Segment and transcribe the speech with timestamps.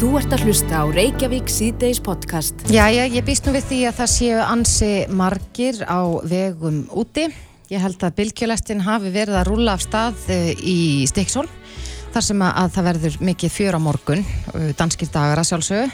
[0.00, 2.62] Þú ert að hlusta á Reykjavík síðdeis podcast.
[2.72, 7.26] Jæja, ég býst nú við því að það séu ansi margir á vegum úti.
[7.68, 11.44] Ég held að bylgjulestin hafi verið að rúla af stað eh, í Stikksól
[12.14, 14.24] þar sem að það verður mikið fjör á morgun,
[14.54, 15.92] eh, danskir dagar að sjálfsögu,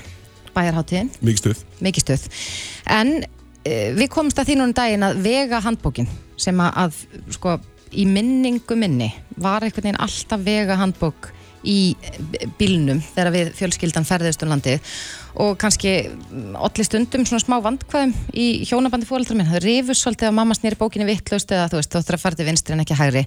[0.55, 1.11] bæjarháttíðin.
[1.19, 1.67] Mikið stuð.
[1.83, 2.31] Mikið stuð.
[2.87, 7.35] En uh, við komumst að því núna um daginn að vega handbókin sem að, að
[7.41, 7.59] sko,
[7.91, 11.33] í minningu minni var einhvern veginn alltaf vega handbók
[11.67, 11.97] í
[12.59, 14.97] bílnum þegar við fjölskyldan ferðist um landið.
[15.43, 15.93] Og kannski
[16.57, 20.79] allir stundum svona smá vandkvæðum í hjónabandi fólkdra minn, það rifur svolítið að mamma snýri
[20.81, 23.25] bókinni vittlaust eða þú veist, þú ættir að fara til vinstri en ekki hægri.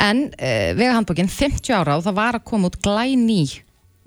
[0.00, 3.42] En uh, vegahandbókin 50 ára og það var að koma út glæný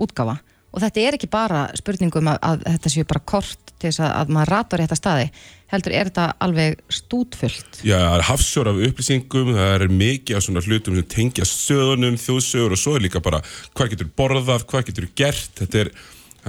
[0.02, 0.40] útgáfa.
[0.74, 4.12] Og þetta er ekki bara spurningum að, að þetta séu bara kort til þess að,
[4.20, 5.30] að maður ratar rétt að staði
[5.72, 7.82] heldur er þetta alveg stútfullt?
[7.84, 12.20] Já, það er hafsjór af upplýsingum það er mikið af svona hlutum sem tengja söðunum,
[12.22, 13.42] þjóðsögur og svo er líka bara
[13.78, 15.50] hvað getur borðað, hvað getur gert.
[15.60, 15.92] Þetta er,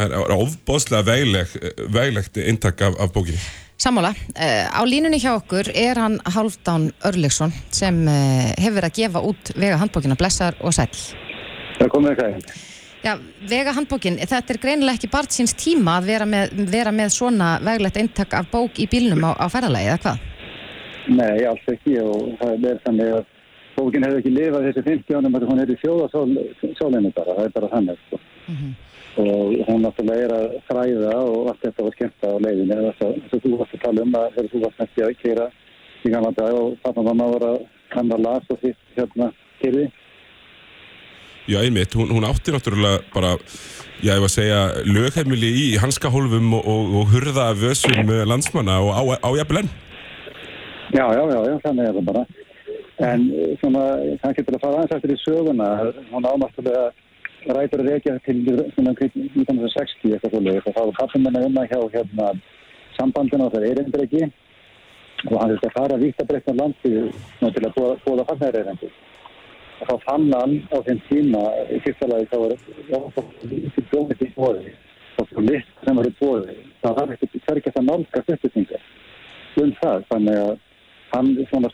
[0.08, 1.56] er ofbóðslega veileg,
[1.94, 3.40] veilegt eintak af, af bókinni.
[3.78, 8.96] Sammála, uh, á línunni hjá okkur er hann Halfdán Örleksson sem uh, hefur verið að
[8.96, 10.90] gefa út vega handbókina Blessar og Sæl
[11.78, 12.66] Það komið ekki
[13.04, 13.12] Já,
[13.50, 17.50] vega handbókin, þetta er greinilega ekki bara síns tíma að vera með, vera með svona
[17.62, 20.24] veglegt eintak af bók í bílnum á, á ferðalagi, eða hvað?
[21.08, 23.22] Nei, alls ekki og það er þannig að
[23.78, 27.54] bókin hefur ekki lifað þessi 50 ánum að hún er í þjóðasólinu bara, það er
[27.54, 28.20] bara þannig sko.
[28.48, 28.74] mm -hmm.
[29.22, 33.42] og hún náttúrulega er að fræða og allt þetta var skemmt á leiðinu þess að
[33.44, 35.46] þú varst að tala um að þú varst nætti að kera
[36.04, 37.58] í gamla dag og pappa mamma voru að
[37.94, 39.90] kanna las og því hérna kyrði
[41.48, 43.30] Já, einmitt, hún, hún átti náttúrulega bara,
[44.04, 48.90] já, ég var að segja, lögheimili í hanskahólfum og, og, og hurða vössum landsmanna og
[48.92, 49.70] á, á jafnblenn.
[50.92, 52.26] Já, já, já, já, þannig er það bara.
[53.08, 53.26] En
[53.62, 53.86] svona,
[54.20, 55.70] það getur að fara aðeins eftir í söguna,
[56.12, 56.84] hún ánáttúrulega
[57.56, 58.38] rætur að reykja til
[58.74, 62.30] svona 1960 eitthvað svolítið, þá var pappin menna unna hjá hérna
[62.98, 66.96] sambandina og það er einbreki og hann þurfti að fara að breytta landi
[67.40, 68.98] til að bóða, fagnæri og
[69.86, 71.42] þá fann hann á þeim tíma
[71.74, 72.54] í fyrsta lagi þá var
[73.16, 73.26] það
[73.90, 74.72] bjómið í bóði
[75.18, 78.88] og svo list sem var í bóði þá var ekki ekki það nálgast uppbyttingar
[79.58, 80.56] um það, þannig að
[81.12, 81.70] hann svona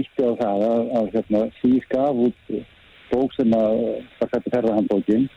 [0.00, 2.54] ítti á það að, að hérna, síð gaf út
[3.10, 3.82] bók sem að
[4.18, 5.28] það fætti ferðarhandbókin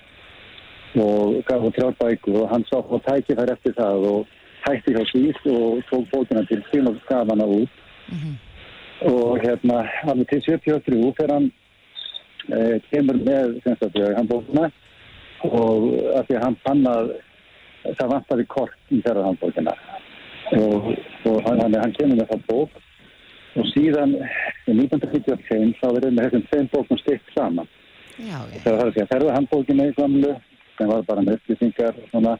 [1.03, 5.03] og gaf út þrjár bækur og hann sá á tækifær eftir það og hætti hjá
[5.11, 7.69] síð og tók bókina til sín og gaf hana út.
[8.07, 8.35] Mm -hmm.
[9.11, 11.51] og hérna alveg til 73 fyrir hann
[12.51, 13.59] eh, kemur með
[14.17, 14.69] handbókina
[15.43, 17.11] og að því að hann fann að
[17.99, 19.75] það vantar í kort í þeirra handbókina.
[20.53, 20.89] Og,
[21.29, 22.81] og hann, hann kemur með það bók
[23.53, 27.69] og síðan í 1995 þá verður með þessum tveim bókum styrkt saman.
[28.17, 30.33] Já, það var að þeirra handbókina í samlu
[30.77, 32.33] það var bara með upplýsingar og svona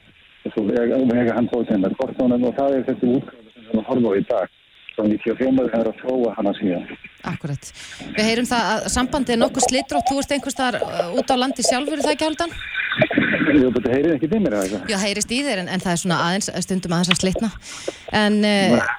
[0.44, 4.14] og svo vega handbókina með kortónum og það er þessi útgáðu sem við horfum á
[4.18, 4.60] í dag
[4.94, 6.86] svo 95 er að þróa hana síðan.
[7.30, 7.72] Akkurat.
[8.14, 9.68] Við heyrum það að sambandið er nokkuð
[9.98, 10.80] og þú ert einhvers þar
[11.18, 12.56] út á landi sjálfur, er það ekki haldan?
[13.54, 16.02] Jú, þetta heyrið ekki til mér eða Já, heyrist í þér en, en það er
[16.04, 17.50] svona aðeins stundum aðeins að slitna.
[18.14, 18.94] En uh,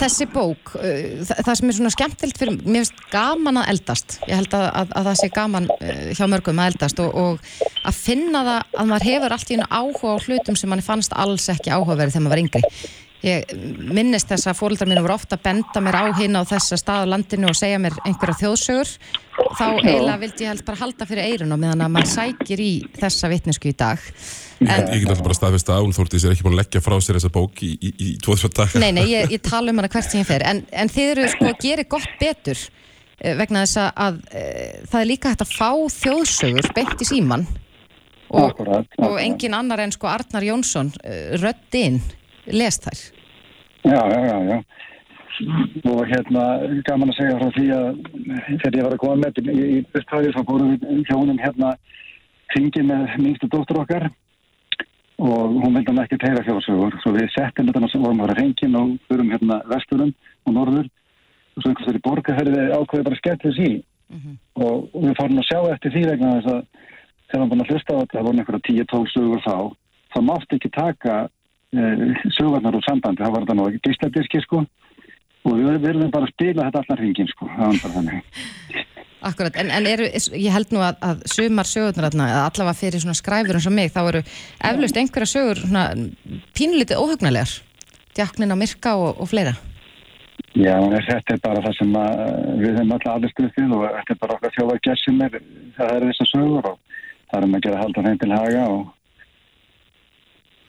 [0.00, 4.18] þessi bók uh, það, það sem er svona skemmtilt fyrir mér finnst gaman að eldast.
[4.26, 7.64] Ég held að, að, að það sé gaman uh, hjá mörgum að eldast og, og
[7.86, 11.14] að finna það að maður hefur allt í einu áhuga á hlutum sem manni fannst
[11.14, 13.52] alls ekki áhugaverið þegar maður var yngri Ég
[13.90, 17.06] minnist þess að fólkdrar mínu voru ofta að benda mér á hinn á þessa stað
[17.06, 18.92] á landinu og segja mér einhverja þjóðsögur.
[19.58, 22.70] Þá eiginlega vildi ég held bara halda fyrir eirun og meðan að maður sækir í
[22.94, 24.04] þessa vittnesku í dag.
[24.62, 26.94] En, ég get alltaf bara staðfist að Án Þórtís er ekki búin að leggja frá
[27.02, 28.76] sér þessa bók í, í, í tvoðsvöld dag.
[28.80, 30.46] Nei, nei, ég, ég tala um hana hvert sem ég fer.
[30.46, 32.62] En, en þið eru sko að gera gott betur
[33.40, 34.22] vegna þess að, að
[34.92, 37.46] það er líka hægt að fá þjóðsögur beint í síman
[38.28, 40.92] og, Akkurat, og engin annar en sko Arnar Jónsson
[41.40, 42.00] röddinn
[42.52, 43.04] lest þær.
[43.86, 44.58] Já, já, já, já.
[45.86, 46.42] Og hérna,
[46.88, 47.98] gaman að segja frá því að
[48.62, 51.74] þegar ég var að koma með í, í Östfæði þá fórum við hjónum hérna
[52.54, 54.08] kringi með minnstu dóttur okkar
[55.22, 56.96] og hún vildi hann ekki tegja þjóðsögur.
[57.02, 60.12] Svo við settum þetta og vorum að vera hengin og fyrum hérna vesturum
[60.46, 63.70] og norður og svo einhvers vegar í borgarferði ákveði bara skemmt þess í.
[64.06, 64.34] Mm -hmm.
[64.66, 66.60] og, við fórum að sjá eftir því vegna þess að
[67.30, 69.56] þegar við búin að hlusta á þetta, það voru einhverja 10-12 sögur þá,
[70.12, 71.14] þá mátti ekki taka
[72.36, 74.64] sögurnar úr sambandi, það var þetta nú ekki gísladiski sko.
[75.46, 78.40] Og við verðum bara að spila þetta allar hringin sko, það var bara þannig.
[79.26, 83.58] Akkurat, en, en eru, ég held nú að, að sumar sögurnar allavega fyrir svona skræfur
[83.58, 84.24] eins og mig, þá eru
[84.70, 85.86] eflaust einhverja sögur svona
[86.58, 87.56] pínlítið óhugnalegar.
[88.16, 89.56] Djaknin á myrka og, og fleira.
[90.56, 91.96] Já, þetta er bara það sem
[92.62, 95.40] við hefum alltaf allir stuðið og þetta er bara okkar þjóðar gessinir,
[95.76, 96.78] það er þessar sögur og
[97.30, 98.84] það er um að gera halda þeim til haga og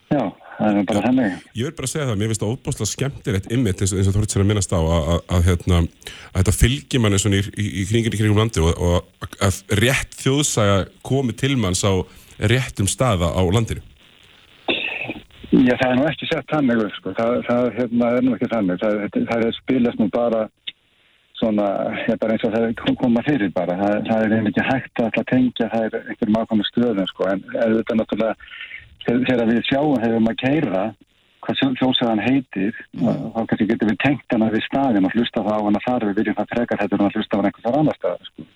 [0.08, 0.24] Já,
[0.58, 1.36] það er bara þannig.
[1.58, 4.24] Ég vil bara segja það, mér finnst það óbúslega skemmtilegt ymmit eins eins og þú
[4.24, 5.82] ert sér að minnast á að, hérna,
[6.38, 10.80] þetta fylgir manni í, í, í kringin í kringum landi og, og að rétt þjóðsaga
[11.06, 11.94] komi til manns á
[12.38, 13.86] réttum staða á landinu.
[15.48, 17.14] Já, það er nú ekki sett þannig, sko.
[17.16, 18.82] það, það hérna, er nú ekki þannig.
[18.82, 20.42] Það, það er spilast nú bara
[21.38, 21.68] svona,
[22.10, 23.78] ég bara eins og það koma fyrir bara.
[23.80, 27.46] Það, það er einhvern veginn hægt að tengja, það er einhverjum ákvæmum stöðum, sko, en
[27.54, 28.36] þetta náttúrulega
[29.08, 30.86] þegar við sjáum þegar við erum að keira
[31.48, 33.20] hvað sjósaðan heitir mm.
[33.34, 36.18] þá kannski getur við tengt hana við staðin og hlusta það á hana þar við
[36.22, 38.48] viljum það frekar þetta og hlusta á hana einhvers annar stað sko.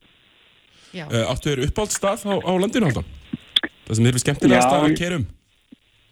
[1.04, 3.14] uh, Áttu þér uppáld stað á, á landinu haldan?
[3.86, 5.30] Það sem er við skemmtilega stað að kerum?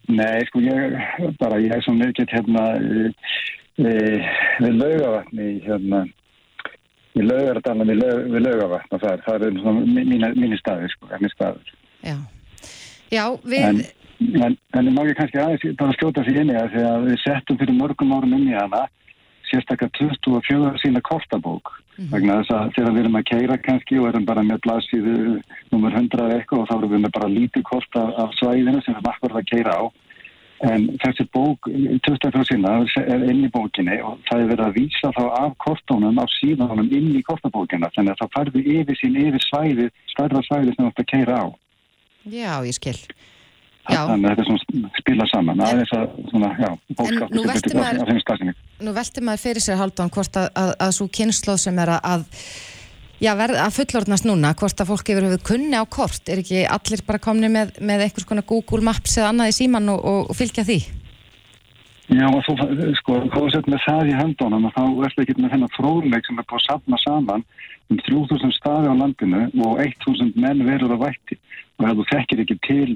[0.09, 4.23] Nei, sko ég bara ég er svo mikið hérna við,
[4.63, 6.05] við laugavatni hérna
[7.17, 11.73] við laugardalan við, við laugavatn og það, það er mín, mín staði sko, mín staður
[12.05, 12.17] Já,
[13.11, 13.81] Já við en,
[14.19, 17.59] En, en má ég kannski aðeins bara skjóta sér inn í það þegar við settum
[17.59, 18.81] fyrir mörgum árum inn í hana
[19.49, 21.71] sérstaklega 24 sína kortabók.
[21.97, 22.11] Mm -hmm.
[22.11, 25.15] vegna þess að þegar við erum að keira kannski og erum bara með blaðsíðu
[25.71, 29.07] nummer 100 eitthvað og þá erum við með bara lítið kort af svæðinu sem við
[29.07, 29.83] makkur að keira á.
[30.59, 31.59] En þessi bók
[32.03, 32.71] 24 sína
[33.13, 36.91] er inn í bókinni og það er verið að vísa þá af kortónum, af síðanum
[36.91, 37.91] inn í kortabókina.
[37.95, 41.35] Þannig að þá færðu yfir sín yfir svæði, stærra svæði sem þú ætti að keira
[41.43, 41.47] á.
[42.27, 42.99] Já, ég skil
[43.95, 45.61] þannig að þetta er svona spila saman.
[45.65, 46.69] En, að, svona, já,
[47.35, 48.11] nú velti maður,
[48.89, 52.27] maður, maður fyrir sér haldan hvort að, að, að svo kynnslóð sem er að
[53.23, 56.63] já, verð, að fullordnast núna, hvort að fólk yfir höfuð kunni á kort, er ekki
[56.69, 60.31] allir bara komni með, með einhvers konar Google Maps eða annað í síman og, og,
[60.31, 60.79] og fylgja því?
[62.09, 62.55] Já, og þú,
[62.97, 66.39] sko, þú sett með það í höndunum og þá ertu ekki með þennan fróðleik sem
[66.41, 67.43] er búin að sapna saman
[67.89, 71.37] um 3000 staði á landinu og 1000 menn verður að vætti.
[71.77, 72.89] Og ef þú þekkir ekki til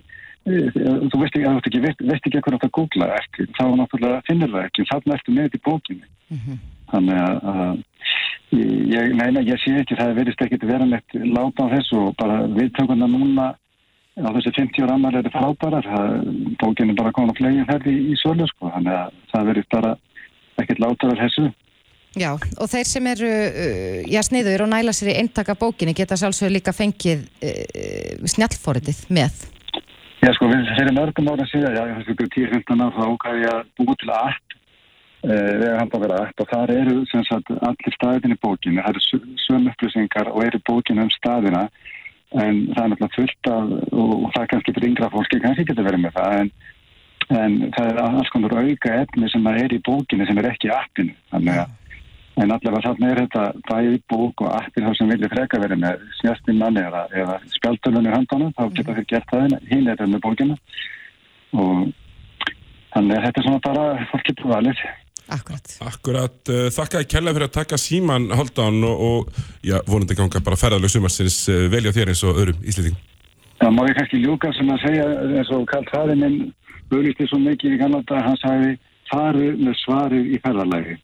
[0.44, 4.86] þú veist ekki, ekki, veist, ekki eitthvað að googla eftir, þá náttúrulega finnir það ekki,
[4.92, 6.08] þarna ertu með þetta í bókinni.
[6.30, 6.62] Mm -hmm.
[6.94, 7.84] Þannig að
[8.94, 12.44] ég, neina, ég sé ekki, það verist ekki vera neitt láta á þessu og bara
[12.48, 13.54] viðtökuna núna
[14.20, 15.88] á þessi 50 ára ammar er það frábærar,
[16.62, 19.96] bókinni bara komin að flegin herði í, í sölu, sko, þannig að það verist bara
[20.62, 21.48] ekkert láta af þessu.
[22.14, 22.30] Já,
[22.62, 26.54] og þeir sem eru uh, já, sniður og næla sér í eintaka bókinni geta sjálfsögur
[26.54, 29.48] líka fengið uh, snjallforðið með.
[30.24, 33.98] Já sko, fyrir mörgum ára síðan, já, þessu 10-15 ára þá ákvæði ég að búið
[34.00, 38.80] til eh, vega handa að vera app og þar eru sagt, allir staðin í bókinu,
[38.86, 41.66] það eru söm upplýsingar og eru bókinu um staðina
[42.40, 46.06] en það er náttúrulega fullt af, og, það kannski fyrir yngra fólki kannski getur verið
[46.06, 46.54] með það, en,
[47.42, 50.76] en það er alls konar auka efni sem er í bókinu sem er ekki í
[50.78, 51.80] appinu, þannig að
[52.42, 56.06] En allavega þarna er þetta bæði bók og appir þá sem vilja freka verið með
[56.18, 60.24] snjastinn manni eða, eða spjáltölunni handanum, þá geta þeir gert það hinn er þetta með
[60.24, 60.58] bókina
[61.54, 61.92] og
[62.96, 64.84] þannig að þetta er svona bara fólk getur valið.
[65.34, 65.76] Akkurat.
[65.88, 70.42] Akkurat, uh, þakka ég kella fyrir að taka síman haldan og, og já, vonandi ganga
[70.44, 72.98] bara ferðarlega sumarsins uh, velja þér eins og öðrum ísliting.
[73.62, 76.40] Það má ég kannski ljúka sem að segja eins og kallt fæðin minn
[76.94, 78.74] auðvitað svo mikið í kannada, hann sagði
[79.10, 80.98] farið með svarið í ferðarlegi.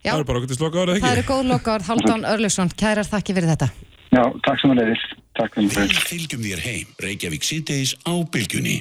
[0.00, 1.04] Já, það er bara okkur til sloka árið, ekki?
[1.04, 3.66] Það eru góð loka árið, Halldán Örlusson, kærar þakki fyrir þetta.
[4.10, 5.02] Já, takk sem að leiðis.
[5.36, 6.04] Takk fyrir þetta.
[6.08, 8.78] Fylgjum þér heim, Reykjavík síðdeis á bylgjunni.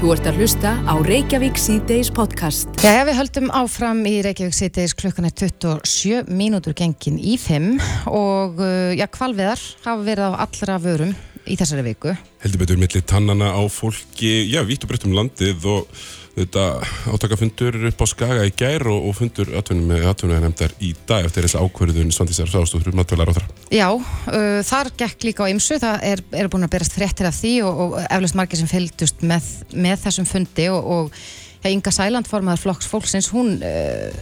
[0.00, 2.68] Þú ert að hlusta á Reykjavík síðdeis podcast.
[2.84, 7.72] Já, við höldum áfram í Reykjavík síðdeis klukkan er 27 mínútur gengin í 5
[8.12, 11.16] og uh, já, kvalviðar hafa verið á allra vörum
[11.50, 12.14] í þessari viku.
[12.44, 16.00] Heldur betur millir tannana á fólki, já, vitt og breytt um landið og
[16.36, 16.64] þetta
[17.10, 21.26] átakafundur upp á Skaga í gær og, og fundur atvinnum með atvinnum nefndar í dag
[21.26, 23.46] eftir þess ákverðun Svandísar Sástúður matvelar á þar.
[23.74, 27.36] Já, uh, þar gekk líka á ymsu, það er, er búin að berast fréttir af
[27.36, 31.22] því og, og eflust margir sem fylgdust með, með þessum fundi og, og
[31.64, 34.20] ja, Inga Sæland formadur flokks fólksins, hún uh,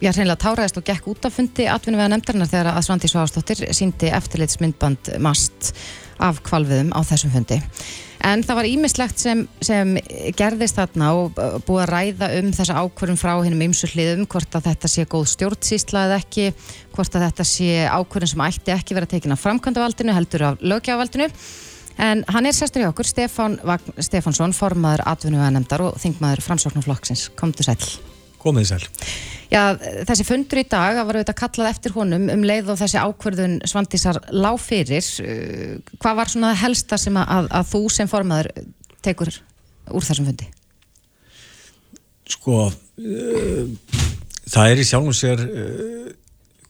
[0.00, 3.66] já, reynilega táraðist og gekk út af fundi atvinnum með nefndarinnar þegar að Svandís Sástúður
[3.76, 5.74] síndi eftirleitsmyndband mast
[6.22, 7.60] af kvalviðum á þessum fundi.
[8.20, 9.94] En það var ímislegt sem, sem
[10.36, 14.68] gerðist þarna og búið að ræða um þessa ákvörðum frá hennum ymsu hliðum, hvort að
[14.68, 16.50] þetta sé góð stjórnsýsla eða ekki,
[16.92, 21.32] hvort að þetta sé ákvörðum sem ætti ekki verið að tekina framkvæmdavaldinu, heldur af lögjávaldinu.
[22.00, 23.58] En hann er sestur í okkur, Stefán
[23.96, 27.28] Stefánsson, formadur atvinnuðanemdar og þingmaður framsóknarflokksins.
[27.40, 28.09] Komdu sæl.
[28.40, 28.82] Komið sæl.
[29.50, 29.74] Já,
[30.06, 33.56] þessi fundur í dag, það var auðvitað kallað eftir honum um leið og þessi ákverðun
[33.66, 35.08] Svandísar lág fyrir.
[35.24, 38.52] Uh, hvað var svona helsta sem að, að þú sem formaður
[39.04, 39.32] tekur
[39.90, 40.46] úr þessum fundi?
[42.30, 43.96] Sko, uh,
[44.46, 46.12] það er í sjálfum sér, uh,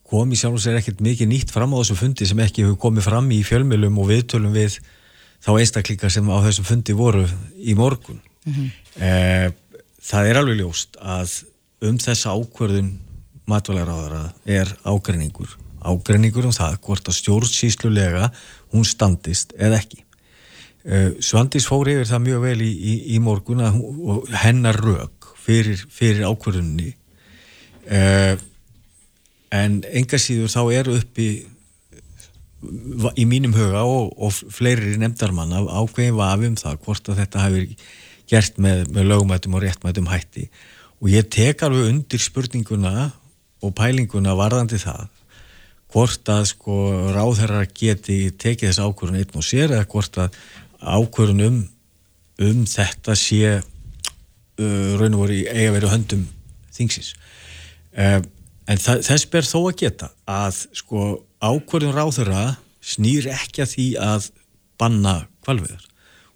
[0.09, 3.11] kom í sjálfum sér ekkert mikið nýtt fram á þessum fundi sem ekki hefur komið
[3.11, 4.81] fram í fjölmjölum og viðtölum við
[5.41, 7.25] þá einstaklingar sem á þessum fundi voru
[7.57, 8.21] í morgun
[9.01, 9.49] eh,
[10.05, 11.39] það er alveg ljóst að
[11.85, 12.93] um þessa ákvörðun
[13.51, 15.57] matvælaráðara er ágreiningur.
[15.81, 18.31] Ágreiningur um það hvort að stjórnsýslulega
[18.75, 20.03] hún standist eða ekki.
[20.85, 25.31] Eh, Svandís fór yfir það mjög vel í, í, í morgun að hún, hennar rög
[25.41, 26.95] fyrir, fyrir ákvörðunni
[27.85, 28.37] eh,
[29.53, 31.29] en enga síður þá eru uppi
[33.17, 37.45] í mínum huga og, og fleiri nefndarmann af ákveðin vafi um það hvort að þetta
[37.45, 37.63] hafi
[38.31, 40.49] gert með, með lögumætum og réttmætum hætti
[41.01, 43.11] og ég tek alveg undir spurninguna
[43.65, 45.09] og pælinguna varðandi það
[45.91, 46.77] hvort að sko
[47.15, 50.37] ráðherrar geti tekið þess ákvörðun einn og sér eða hvort að
[50.81, 51.61] ákvörðun um,
[52.47, 56.27] um þetta sé uh, raun og voru í eiga verið höndum
[56.77, 57.15] þingsins.
[57.91, 58.21] Uh,
[58.71, 61.07] en það, þess ber þó að geta að sko
[61.43, 62.45] ákvörðun ráðherra
[62.81, 64.31] snýr ekki að því að
[64.81, 65.89] banna kvalveðar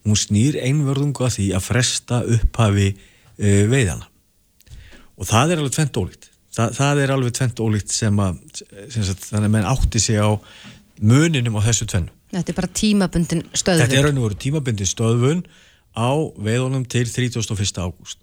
[0.04, 4.11] hún snýr einvörðungu að því að fresta upphafi uh, veiðana
[5.18, 6.30] og það er alveg tvent ólíkt.
[6.54, 8.40] Þa, það er alveg tvent ólíkt sem að
[8.92, 10.30] sem sagt, þannig að menn átti sig á
[11.02, 12.12] muninum á þessu tvennu.
[12.35, 13.83] Þetta er bara tímabundin stöðvun.
[13.85, 15.42] Þetta er raun og veru tímabindi stöðvun
[15.94, 16.11] á
[16.47, 17.83] veiðunum til 31.
[17.83, 18.18] ágúst.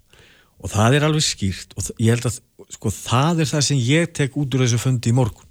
[0.62, 2.38] Og það er alveg skýrt og ég held að
[2.76, 5.48] sko, það er það sem ég tek út úr þessu fundi í morgun.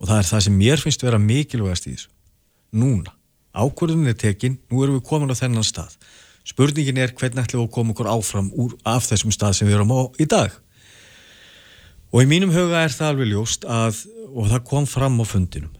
[0.00, 2.10] Og það er það sem mér finnst vera mikilvægast í þessu.
[2.80, 3.14] Núna,
[3.56, 5.96] ákvörðunin er tekin nú erum við komin á þennan stað
[6.48, 9.78] spurningin er hvernig ætlum við að koma okkur áfram úr, af þessum stað sem við
[9.78, 10.54] erum á í dag?
[12.10, 14.02] Og í mínum huga er það alveg ljóst að,
[14.34, 15.76] og það kom fram á fundinum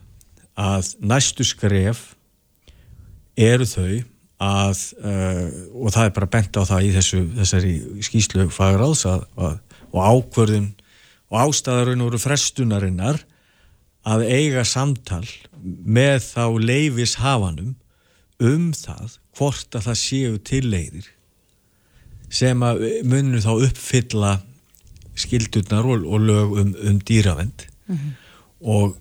[0.59, 2.11] að næstu skref
[3.39, 4.03] eru þau
[4.41, 7.73] að, uh, og það er bara bent á það í þessu, þessari
[8.07, 9.57] skýslu fagráðs að, að,
[9.91, 10.69] og ákvörðun
[11.31, 13.21] og ástæðarun voru frestunarinnar
[14.07, 15.25] að eiga samtal
[15.61, 17.75] með þá leifis hafanum
[18.41, 21.09] um það hvort að það séu til leiðir
[22.31, 24.33] sem að munnu þá uppfylla
[25.19, 27.67] skildurnar og, og lög um, um dýravend
[28.61, 28.97] og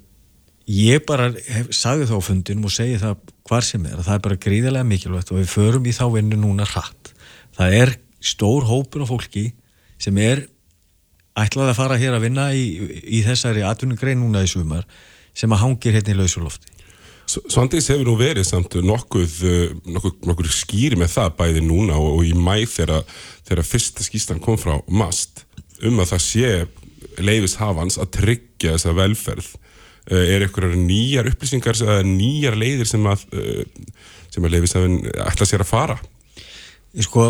[0.71, 3.19] ég bara hef, sagði þá fundinum og segi það
[3.49, 6.39] hvar sem er að það er bara gríðarlega mikilvægt og við förum í þá vinnu
[6.39, 7.13] núna hratt.
[7.57, 9.47] Það er stór hópur af fólki
[10.01, 10.45] sem er
[11.39, 12.67] ætlaði að fara hér að vinna í,
[13.03, 14.87] í þessari atvinnugrein núna í sumar
[15.35, 16.70] sem að hangir hérna í lausulofti
[17.31, 22.23] Svandís hefur nú verið samt nokkuð, uh, nokkuð, nokkuð skýri með það bæði núna og,
[22.27, 23.05] í mæ þegar,
[23.49, 25.45] þegar fyrsta skýstan kom frá MAST
[25.87, 26.53] um að það sé
[27.21, 33.07] leifis hafans að tryggja þessa velferð uh, er einhverjar nýjar upplýsingar eða nýjar leiðir sem
[33.11, 34.01] að, uh,
[34.33, 36.01] sem að leifis hafin ætla sér að fara
[36.97, 37.29] Ég sko,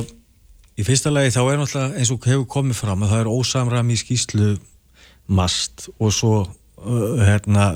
[0.80, 3.90] í fyrsta lagi þá er náttúrulega eins og hefur komið fram að það er ósamram
[3.92, 4.54] í skýslu
[5.30, 6.34] MAST og svo
[6.80, 7.66] hérna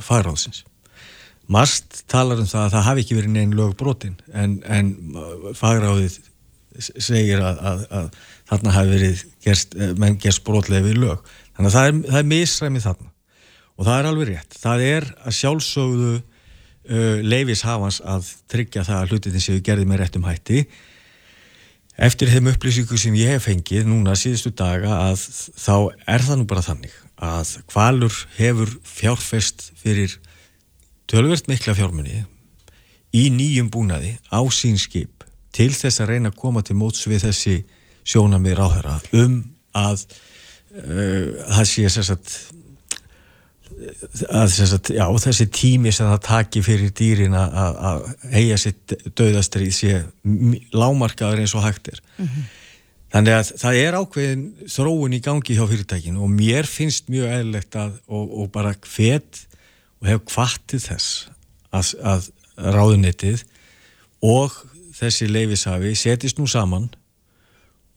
[0.00, 0.64] fagráðsins.
[1.52, 5.50] MAST talar um það að það hafi ekki verið neinn lög brotin en, en uh,
[5.58, 6.20] fagráðið
[6.80, 8.06] segir að, að, að
[8.50, 11.28] þarna hafi verið gerst, eh, menn gerst brotlega við lög.
[11.54, 13.12] Þannig að það er, það er misræmið þarna
[13.74, 14.56] og það er alveg rétt.
[14.58, 20.02] Það er að sjálfsögðu uh, leifis hafans að tryggja það að hlutin séu gerði með
[20.02, 20.64] réttum hætti
[21.94, 25.20] Eftir þeim upplýsingu sem ég hef fengið núna síðustu daga að
[25.54, 25.74] þá
[26.10, 30.16] er það nú bara þannig að Hvalur hefur fjárfest fyrir
[31.10, 32.22] tölvert mikla fjármunni
[33.14, 37.26] í nýjum búnaði á sín skip til þess að reyna að koma til móts við
[37.28, 37.58] þessi
[38.04, 39.36] sjónamið ráðherra um
[39.76, 42.34] að uh, það sé sérsagt
[44.30, 49.96] að sagt, já, þessi tími sem það taki fyrir dýrin að- heia sitt döðastrið sé
[50.72, 52.00] lágmarkaður eins og hægt er.
[53.14, 54.44] Þannig að það er ákveðin
[54.76, 59.42] þróun í gangi hjá fyrirtækinu og mér finnst mjög eðlilegt að og, og bara hvet
[60.02, 61.28] og hef kvattið þess
[61.74, 62.30] að, að
[62.74, 63.44] ráðunetið
[64.24, 64.54] og
[64.94, 66.88] þessi leifisafi setist nú saman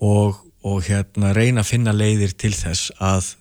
[0.04, 3.36] og, og hérna reyna að finna leiðir til þess að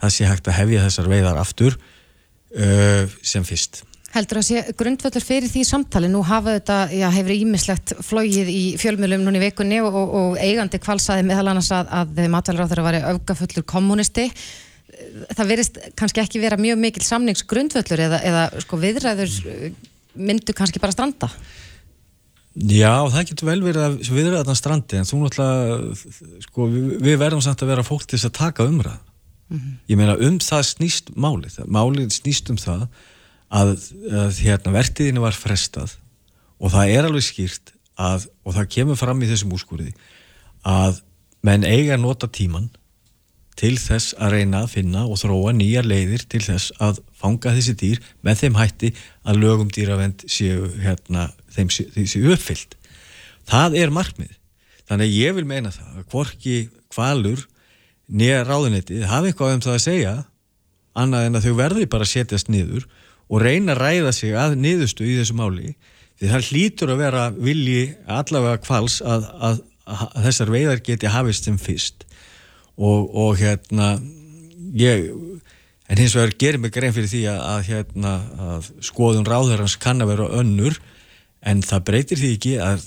[0.00, 3.84] það sé hægt að hefja þessar veiðar aftur uh, sem fyrst.
[4.10, 8.62] Heldur að sé grundvöldur fyrir því samtali, nú hafa þetta, já, hefur ímislegt flóið í
[8.80, 12.70] fjölmjölum núna í vikunni og, og, og eigandi kvalsaði meðal annars að, að matvælar á
[12.72, 14.26] þeirra var öfgafullur kommunisti.
[15.36, 19.66] Það verist kannski ekki vera mjög mikil samningsgrundvöllur eða, eða sko viðræður eh,
[20.14, 21.30] myndu kannski bara stranda.
[22.60, 26.88] Já, það getur vel verið að við erum þarna strandi en þú náttúrulega sko, við,
[27.06, 28.98] við verðum samt að vera fólk til þess að taka umræð.
[29.90, 31.56] Ég meina um það snýst málið.
[31.66, 32.84] Málið snýst um það
[33.50, 33.72] að,
[34.06, 35.96] að hérna, vertiðinu var frestað
[36.60, 39.90] og það er alveg skýrt að, og það kemur fram í þessum úrskurði
[40.66, 41.00] að
[41.46, 42.68] menn eiga að nota tíman
[43.60, 47.76] til þess að reyna að finna og þróa nýjar leiðir til þess að fanga þessi
[47.82, 48.92] dýr með þeim hætti
[49.28, 52.76] að lögum dýravend séu hérna, þeim séu uppfyllt.
[53.50, 54.36] Það er markmið.
[54.90, 56.54] þannig ég vil meina það að hvorki
[56.90, 57.44] kvalur
[58.10, 60.14] nýja ráðunetti hafi eitthvað um það að segja
[60.98, 62.86] annað en að þau verði bara að setjast niður
[63.30, 65.74] og reyna að ræða sig að niðurstu í þessu máli
[66.18, 71.12] því það hlýtur að vera vilji allavega kvals að, að, að, að þessar veiðar geti
[71.14, 72.06] hafist sem fyrst
[72.76, 73.96] og, og hérna
[74.76, 75.10] ég
[75.90, 78.14] en hins vegar gerir mig grein fyrir því að hérna
[78.50, 80.78] að skoðun ráðherrans kann að vera önnur
[81.40, 82.86] en það breytir því ekki að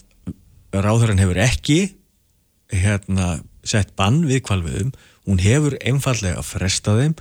[0.73, 1.79] ráðherran hefur ekki
[2.73, 4.93] hérna sett bann við kvalviðum
[5.27, 7.15] hún hefur einfallega að fresta þeim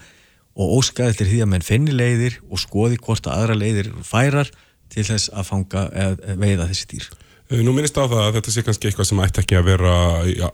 [0.53, 4.51] og óskaði til því að menn finni leiðir og skoði hvort að aðra leiðir færar
[4.93, 7.07] til þess að fanga eða veiða þessi dýr.
[7.53, 9.95] Eh, Nú minnist á það að þetta sé kannski eitthvað sem ætti ekki að vera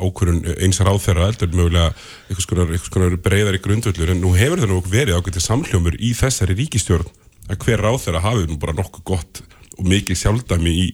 [0.02, 1.92] ákvörun eins ráðherra eldur mögulega
[2.26, 6.10] einhvers konar, konar breyðar í grundvöldur en nú hefur það nú verið ákveðið samhljómur í
[6.18, 7.06] þessari ríkistjórn
[7.48, 9.42] að hver ráðherra hafi nú bara nokkuð gott
[9.78, 10.88] og mikið sjálfdæmi í,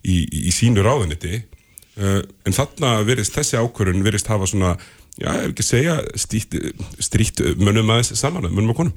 [0.00, 1.42] í, í, í sínu ráðuniti
[2.00, 4.72] en þarna verist þessi ákvörun verist hafa svona
[5.20, 6.56] já, ef ekki segja, stríkt,
[7.02, 8.96] stríkt mönnum aðeins saman, mönnum og konum.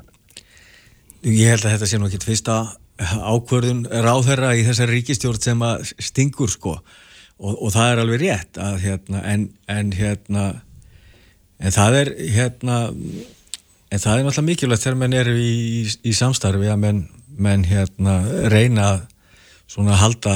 [1.24, 2.58] Ég held að þetta sé nú ekki fyrsta
[3.02, 6.78] ákvörðun ráðherra í þessari ríkistjórn sem að stingur sko.
[7.44, 10.44] Og, og það er alveg rétt að hérna en, en hérna
[11.60, 12.78] en það er hérna
[13.94, 17.02] en það er náttúrulega mikilvægt þegar menn eru í, í, í samstarfi að menn,
[17.38, 18.20] menn hérna
[18.54, 18.90] reyna
[19.70, 20.36] svona að halda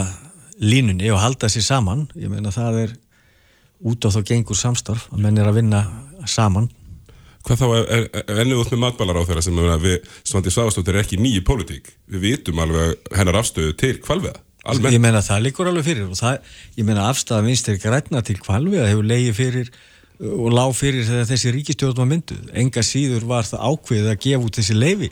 [0.57, 2.07] línunni og halda sér saman.
[2.17, 2.95] Ég meina það er
[3.85, 5.83] út á þá gengur samstarf að menn er að vinna
[6.25, 6.69] saman
[7.47, 11.19] Hvað þá er ennið út með matbálar á þeirra sem við, Svandi Svavastóttir, er ekki
[11.21, 11.93] nýji pólitík.
[12.11, 14.41] Við vitum alveg hennar afstöðu til kvalviða.
[14.67, 14.97] Almennt.
[14.97, 18.89] Ég meina það líkur alveg fyrir og það, ég meina afstæða vinstir græna til kvalviða
[18.89, 19.71] hefur leiði fyrir
[20.17, 22.49] og lág fyrir þegar þessi ríkistjórn var mynduð.
[22.57, 25.09] Enga síður var það ákveðið að gefa út þessi leiði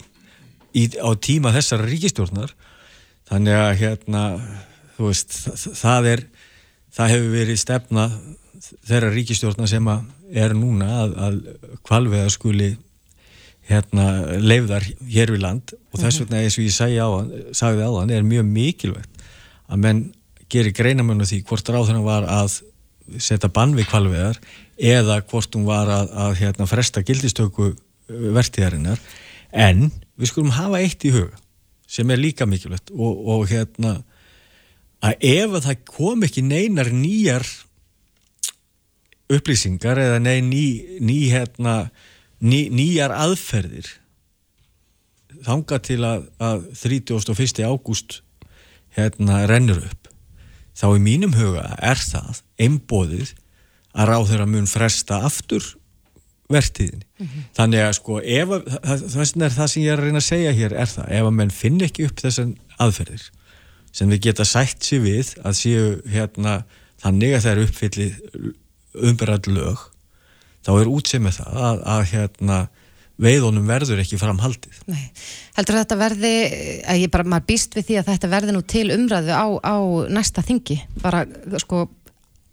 [0.76, 2.56] í, á tíma þessar ríkistjórnar.
[3.30, 4.24] Þannig að hérna,
[4.98, 5.38] þú veist,
[5.80, 6.26] það er,
[6.98, 8.10] það hefur verið stefna
[8.90, 9.88] þeirra ríkistjórna sem
[10.34, 11.40] er núna að, að
[11.86, 12.72] kvalveða skuli
[13.66, 15.74] hérna leifðar hér við land.
[15.94, 17.10] Og þess vegna eins og ég sagði á,
[17.58, 19.26] sagði á hann er mjög mikilvægt
[19.66, 20.04] að menn
[20.52, 22.60] gerir greinamennu því hvort ráðurinn var að
[23.22, 24.38] setja bann við kvalveðar
[24.78, 27.74] eða hvort hún var að, að hérna, fresta gildistöku
[28.10, 29.02] vertiðarinnar
[29.56, 31.38] en við skulum hafa eitt í huga
[31.90, 34.00] sem er líka mikilvægt og, og hérna
[35.06, 37.46] að ef að það kom ekki neinar nýjar
[39.32, 40.66] upplýsingar eða nei, ný,
[41.02, 41.76] ný, hérna,
[42.44, 43.90] ný, nýjar aðferðir
[45.46, 47.66] þanga til að, að 31.
[47.66, 48.20] ágúst
[48.96, 50.12] hérna rennur upp
[50.76, 53.34] þá í mínum huga er það einbóðið
[53.96, 55.66] að ráð þeirra mun fresta aftur
[56.52, 57.06] vertiðinni.
[57.18, 57.46] Mm -hmm.
[57.58, 58.52] Þannig að sko ef,
[58.84, 61.38] það er það sem ég er að reyna að segja hér er það, ef að
[61.40, 63.24] menn finn ekki upp þessan aðferðir
[63.96, 66.66] sem við geta sætt sér við að séu hérna
[67.02, 68.14] þannig að það er uppfyllið
[69.04, 69.84] umberðað lög
[70.66, 72.60] þá er útsið með það að, að hérna,
[73.22, 74.80] veiðunum verður ekki framhaldið.
[74.92, 75.04] Nei,
[75.56, 76.32] heldur þetta verði,
[76.92, 79.76] að ég bara, maður býst við því að þetta verði nú til umræðu á, á
[80.12, 81.24] næsta þingi, bara
[81.64, 81.86] sko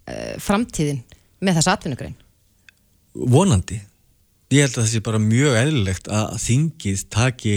[0.07, 1.01] eh, framtíðin
[1.43, 2.19] með þessa atvinnugrein?
[3.13, 3.81] Vonandi.
[4.53, 7.57] Ég held að það sé bara mjög eðlilegt að þingið taki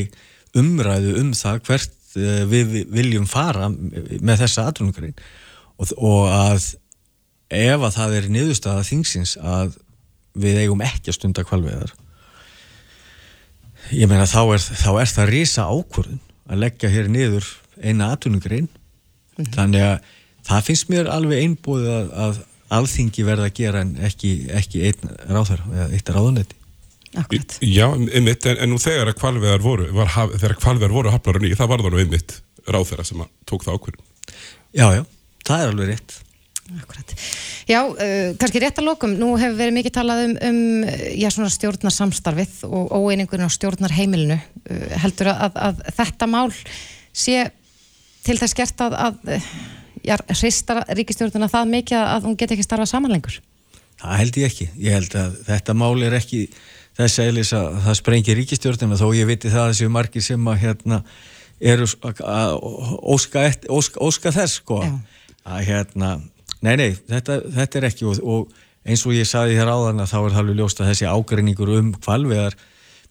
[0.55, 5.15] umræðu um það hvert eh, við viljum fara með þessa atvinnugrein
[5.75, 6.71] og, og að
[7.53, 9.77] ef að það er niðurstaða þingsins að
[10.35, 11.93] við eigum ekki að stunda kvalveðar
[13.93, 17.47] ég meina þá er, þá er það risa ákvörðun að leggja hér niður
[17.81, 19.53] eina atunungrein mm -hmm.
[19.55, 20.11] þannig að
[20.45, 22.43] það finnst mér alveg einbúið að, að
[22.75, 26.61] alþingi verða að gera en ekki, ekki einn ráðar eða eitt ráðunetti
[27.15, 27.53] Akkurat.
[27.63, 31.69] Já, einmitt, en, en nú þegar að kvalveðar voru var, þegar kvalveðar voru nýju, það
[31.71, 34.03] var það nú einmitt ráð þeirra sem tók það ákvörðun
[34.75, 35.03] Já, já,
[35.47, 36.17] það er alveg rétt
[36.73, 37.11] Akkurat.
[37.69, 40.59] Já, uh, kannski rétt að lokum, nú hefur verið mikið talað um, um
[41.13, 44.39] já, stjórnarsamstarfið og óeiningurinn á stjórnarheimilinu.
[44.65, 46.49] Uh, heldur að, að þetta mál
[47.13, 47.51] sé
[48.25, 49.45] til þess gert að, að
[50.05, 53.37] já, hristar ríkistjórnuna það mikið að hún get ekki starfa samanlengur?
[54.01, 54.69] Það held ég ekki.
[54.81, 56.47] Ég held að þetta mál er ekki
[56.97, 61.01] þess að það sprengir ríkistjórnuna þó ég viti það að þessu margir sem að hérna
[61.59, 62.55] eru að
[63.15, 64.81] óska, óska, óska þess sko.
[64.83, 64.95] Já.
[65.45, 66.15] Að hérna
[66.63, 70.13] Nei, nei, þetta, þetta er ekki og, og eins og ég saði þér áðan að
[70.13, 72.57] þá er það alveg ljóst að þessi ágreiningur um kvalvegar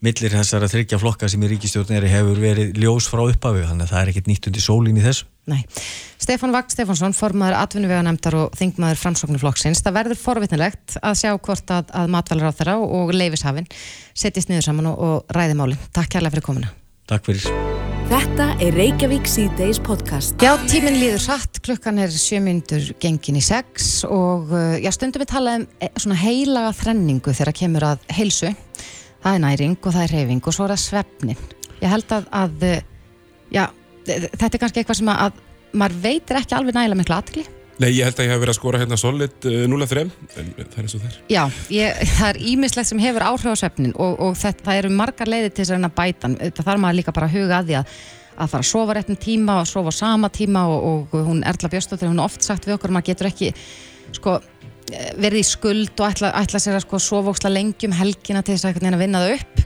[0.05, 4.01] millir þessara þryggja flokka sem í ríkistjórneri hefur verið ljós frá upphafu þannig að það
[4.01, 5.29] er ekkert nýtt undir sólín í þessu.
[5.51, 5.61] Nei.
[6.21, 9.85] Stefan Vagt Stefansson, formadur atvinnuveganemndar og þingmaður framsóknuflokksins.
[9.85, 13.69] Það verður forvitnilegt að sjá hvort að, að matvælar á þeirra og leifishafinn
[14.17, 15.89] setjast niður saman og, og ræði málinn.
[15.93, 16.75] Takk kærlega fyrir komuna.
[17.11, 17.74] Takk fyrir.
[18.05, 20.35] Þetta er Reykjavík C-Days podcast.
[20.45, 25.31] Já, tíminn líður hratt, klukkan er sjömyndur gengin í sex og uh, já, stundum við
[25.31, 28.53] tala um eh, svona heilaga þrenningu þegar kemur að heilsu.
[29.25, 31.43] Það er næring og það er reyfing og svo er það svefnin.
[31.81, 32.77] Ég held að, að uh,
[33.57, 33.65] já,
[34.05, 37.47] þetta er kannski eitthvað sem að, að maður veitir ekki alveg nægilega miklu aðtili.
[37.83, 40.77] Nei, ég held að ég hef verið að skora hérna solid uh, 0-3, en það
[40.79, 41.17] er eins og það er.
[41.33, 41.41] Já,
[41.75, 45.33] ég, það er ímislegt sem hefur áhrif á svefnin og, og þetta, það eru margar
[45.33, 46.31] leiðir til þess að að bæta.
[46.45, 47.97] Það þarf maður líka bara að huga að því að
[48.35, 51.71] að fara að sofa réttin tíma og sofa á sama tíma og, og hún Erla
[51.71, 53.51] Björnstóttir hún har oft sagt við okkur að maður getur ekki
[54.17, 54.39] sko,
[55.23, 58.57] verið í skuld og ætla, ætla sér að sko, sofa óksla lengi um helgina til
[58.57, 59.63] þess að, að vinna það upp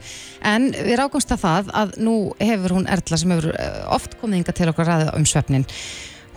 [0.52, 4.42] en við rákumst að það að nú hefur hún Erla sem hefur eh, oft komið
[4.42, 4.92] yngar til okkur
[5.28, 5.66] svefnin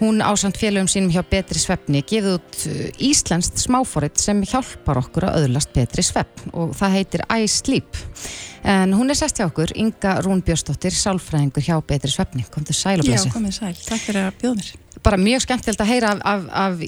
[0.01, 5.27] Hún ásand félögum sínum hjá Betri Svefni gefið út uh, Íslenskt smáfóritt sem hjálpar okkur
[5.27, 7.99] að öðlast betri svefn og það heitir iSleep.
[8.65, 12.47] En hún er sest hjá okkur, Inga Rún Björnsdóttir, sálfræðingur hjá Betri Svefni.
[12.49, 13.29] Kom til sæl og blessi.
[13.29, 13.75] Já, komið sæl.
[13.77, 14.71] Takk fyrir að bjóða mér.
[15.05, 16.81] Bara mjög skemmtilegt að heyra af, af, af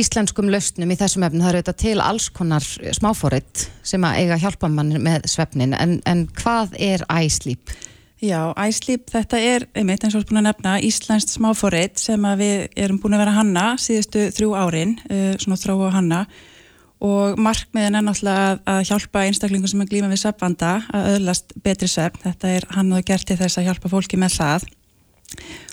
[0.00, 1.44] íslenskum lausnum í þessum efnum.
[1.44, 2.64] Það eru þetta til alls konar
[2.96, 5.76] smáfóritt sem að eiga hjálpa mann með svefnin.
[5.76, 7.76] En, en hvað er iSleep?
[8.18, 12.96] Já, iSleep, þetta er, einmitt eins og búin að nefna, Íslandst smáfórið sem við erum
[12.98, 16.22] búin að vera hanna síðustu þrjú árin, uh, svona þrá að hanna.
[16.98, 21.86] Og markmiðin er náttúrulega að, hjálpa einstaklingum sem er glíma við söpvanda að öðlast betri
[21.92, 24.66] söpn, þetta er hann og gert til þess að hjálpa fólki með það.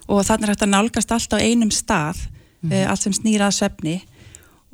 [0.06, 2.28] Og þannig er þetta nálgast allt á einum stað,
[2.62, 2.90] mm -hmm.
[2.92, 4.04] allt sem snýrað söpni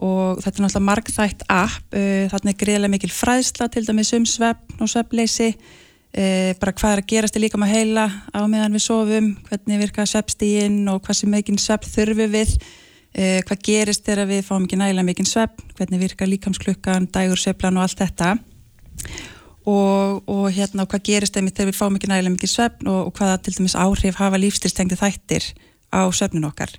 [0.01, 4.25] og þetta er náttúrulega markþægt app, uh, þannig er greiðilega mikil fræðsla til dæmis um
[4.25, 5.55] söpn og söpnleysi
[6.11, 9.83] E, bara hvað er að gerast í líka með heila á meðan við sofum, hvernig
[9.85, 12.55] virka sveppstíginn og hvað sem mikinn svepp þurfi við.
[13.11, 17.79] E, hvað gerist þegar við fáum ekki nægilega mikinn svepp, hvernig virka líkamsklukkan, dægur, svepplan
[17.79, 18.33] og allt þetta.
[19.61, 23.39] Og, og hérna hvað gerist þegar við fáum ekki nægilega mikinn svepp og, og hvaða
[23.45, 25.51] til dæmis áhrif hafa lífstilstengti þættir
[25.95, 26.75] á sveppnin okkar.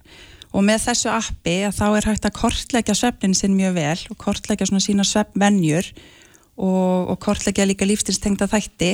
[0.53, 4.18] Og með þessu appi að þá er hægt að kortleggja sveppnin sinn mjög vel og
[4.21, 5.88] kortleggja svona sína sveppvenjur
[6.57, 8.93] og, og kortleggja líka lífstilstengta þætti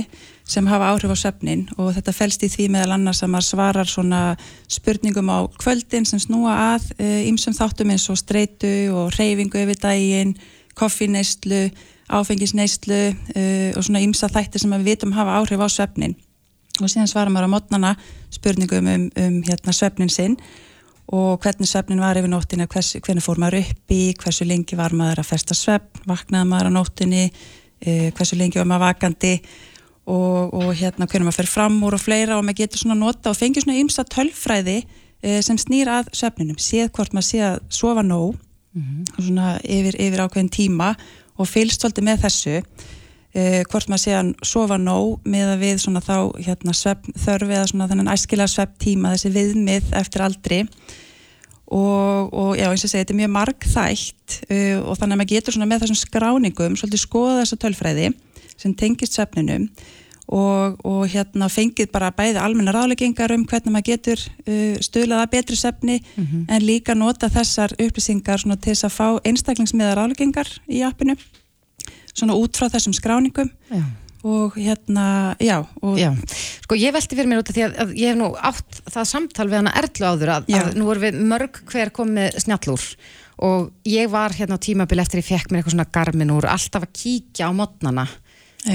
[0.49, 1.67] sem hafa áhrif á söfnin.
[1.77, 4.23] Og þetta fælst í því meðal annars að maður svarar svona
[4.71, 6.93] spurningum á kvöldin sem snúa að
[7.27, 10.37] ymsum e, þáttum eins og streitu og reyfingu yfir daginn,
[10.79, 11.67] koffineistlu,
[12.09, 13.03] áfengisneistlu
[13.35, 13.45] e,
[13.75, 16.17] og svona ymsa þætti sem við vitum hafa áhrif á söfnin.
[16.79, 17.93] Og síðan svarar maður á mótnana
[18.31, 20.39] spurningum um, um hérna, söfnin sinn
[21.09, 24.93] og hvernig svefnin var yfir nóttina, hvers, hvernig fór maður upp í, hversu lengi var
[24.97, 29.35] maður að festa svefn, vaknaði maður á nóttinni, uh, hversu lengi var maður vakandi
[30.09, 33.33] og, og hérna hvernig maður fer fram úr og fleira og maður getur svona nota
[33.33, 37.59] og fengir svona ymsa tölfræði uh, sem snýr að svefninum, séð hvort maður sé að
[37.81, 39.25] sofa nóg mm -hmm.
[39.25, 40.95] svona yfir, yfir ákveðin tíma
[41.39, 42.63] og fylst svolítið með þessu
[43.39, 47.55] Uh, hvort maður sé að sofa nóg með að við svona þá hérna, svefn, þörfi
[47.55, 50.59] eða svona þennan æskilega svepp tíma þessi viðmið eftir aldri
[51.69, 55.33] og, og já eins og segi þetta er mjög margþægt uh, og þannig að maður
[55.35, 58.11] getur svona með þessum skráningum svolítið skoða þessa tölfræði
[58.59, 59.69] sem tengist svefninum
[60.29, 65.57] og, og hérna fengið bara bæði almenna ráðleggingar um hvernig maður getur uh, stöðlaða betri
[65.61, 66.47] svefni mm -hmm.
[66.49, 71.17] en líka nota þessar upplýsingar svona til þess að fá einstaklingsmiða ráðleggingar í appinu
[72.19, 73.51] svona út frá þessum skráningum.
[73.73, 73.83] Já.
[74.29, 76.11] og hérna, já, og já.
[76.65, 79.47] Sko ég velti fyrir mér út af því að ég hef nú átt það samtal
[79.47, 82.87] við hana Erlu áður að, að nú erum við mörg hver komið snjallúr.
[83.47, 86.89] Og ég var hérna á tímabil eftir ég fekk mér eitthvað svona garmin úr alltaf
[86.89, 88.09] að kíkja á modnana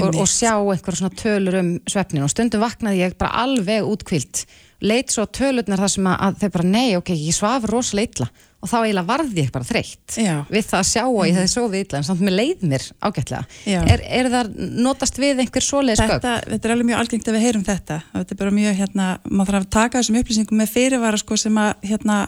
[0.00, 2.24] og, og sjá einhverja svona tölur um svefnin.
[2.24, 4.46] Og stundum vaknaði ég bara alveg útkvilt
[4.84, 8.30] leit svo tölurnar þar sem að, að þau bara nei, ok, ég svaf rosalega illa
[8.64, 11.64] og þá eiginlega varði ég bara þreytt við það að sjá og ég hefði svo
[11.68, 13.42] við illa en samt með leið mér ágætlega.
[13.68, 14.50] Er, er það
[14.86, 16.14] notast við einhver svoleið skök?
[16.14, 18.00] Þetta, þetta er alveg mjög algengt að við heyrum þetta.
[18.14, 21.60] Þetta er bara mjög, hérna, maður þarf að taka þessum upplýsingum með fyrirvara sko sem
[21.60, 22.18] að hérna,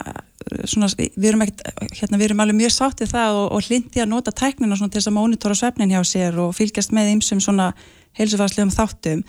[0.69, 4.11] svona, við erum ekkert hérna, við erum alveg mjög sáttið það og, og hlindi að
[4.13, 7.71] nota tæknina til þess að mónitora svefnin hjá sér og fylgjast með ymsum svona
[8.17, 9.25] heilsufarslegum þáttum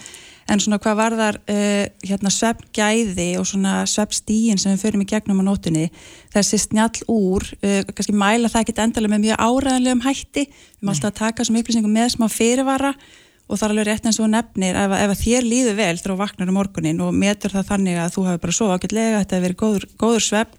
[0.48, 5.42] en svona hvað varðar uh, hérna sveppgæði og svona sveppstíin sem við förum í gegnum
[5.44, 5.86] á nótunni
[6.34, 10.44] þessi snjall úr, uh, kannski mæla það ekki endalega með mjög áræðanlegum hætti.
[10.48, 12.94] Við erum alltaf að taka sem upplýsingum með smá fyrirvara
[13.48, 16.50] og það er alveg rétt eins og nefnir ef, ef þér líður vel þrjá vaknar
[16.52, 19.60] um morgunin og metur það þannig að þú hafi bara svo ágætlega þetta hefur verið
[19.62, 20.56] góður, góður svepp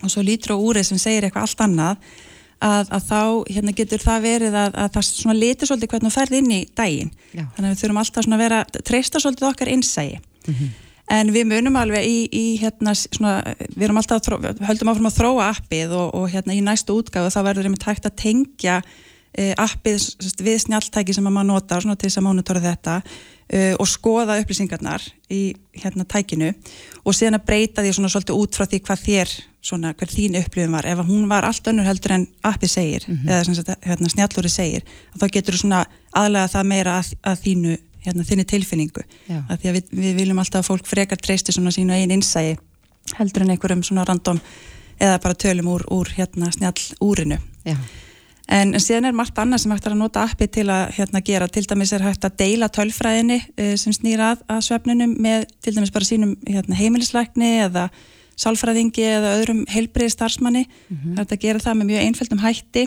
[0.00, 2.14] og svo lítur á úrið sem segir eitthvað allt annað
[2.60, 3.22] að, að þá
[3.54, 7.10] hérna, getur það verið að, að það litur svolítið hvernig þú ferð inn í daginn
[7.32, 7.44] Já.
[7.56, 10.70] þannig að við þurfum alltaf að vera treysta svolítið okkar innsægi mm -hmm.
[11.18, 13.36] en við munum alveg í, í hérna, svona,
[13.76, 17.32] við erum alltaf þró, höldum áfram að þróa appið og, og hérna í næstu útgáðu
[17.32, 18.82] þá verður við tækt að tengja
[19.32, 20.08] e, appið
[20.42, 23.02] við snjáltæki sem maður notar til þess að mónitora þetta
[23.54, 25.42] uh, og skoða upplýsingarnar í
[25.82, 26.52] hérna tækinu
[27.04, 30.38] og síðan að breyta því svona svolítið út frá því hvað þér svona, hver þín
[30.40, 34.08] upplifin var ef hún var allt önnur heldur en appi segir eða sem sagt, hérna,
[34.12, 34.86] snjallúri segir
[35.18, 35.84] þá getur þú svona
[36.16, 39.40] aðlega það meira að, að þínu, hérna, þinni tilfinningu Já.
[39.42, 42.56] að því að við, við viljum alltaf að fólk frekar treysti svona sínu einn innsægi
[43.18, 44.40] heldur en einhverjum svona random
[45.00, 47.76] eða bara tölum úr, úr hérna snjall úrinu Já.
[48.50, 51.22] En, en síðan er margt annað sem hægt er að nota appi til að hérna,
[51.22, 55.46] gera, til dæmis er hægt að deila tölfræðinni uh, sem snýra að, að svefninum með
[55.62, 57.88] til dæmis bara sínum hérna, heimilislækni eða
[58.40, 61.18] sálfræðingi eða öðrum heilbriði starfsmanni mm -hmm.
[61.20, 62.86] hægt að gera það með mjög einföldum hætti.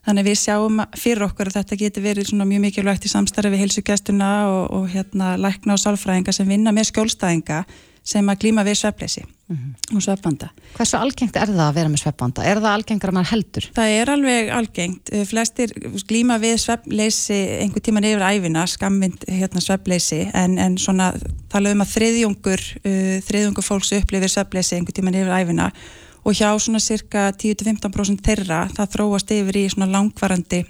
[0.00, 4.30] Þannig við sjáum fyrir okkur að þetta getur verið mjög mikilvægt í samstarfi við heilsugæstuna
[4.48, 7.64] og, og hérna lækna og sálfræðinga sem vinna með skjólstæðinga
[8.06, 10.50] sem að glíma við svefleysi og svefbanda.
[10.76, 12.44] Hversu algengt er það að vera með sveppbanda?
[12.46, 13.64] Er það algengar að maður heldur?
[13.74, 15.10] Það er alveg algengt.
[15.10, 15.72] Eh, Flestir
[16.06, 21.10] glíma við svefnleysi einhver tíman yfir æfina, skamvind hérna svefnleysi, en, en svona
[21.50, 25.72] tala um að þriðjungur, uh, þriðjungur fólks upplifir svefnleysi einhver tíman yfir æfina
[26.20, 30.62] og hjá svona cirka 10-15% þeirra það þróast yfir í svona langvarandi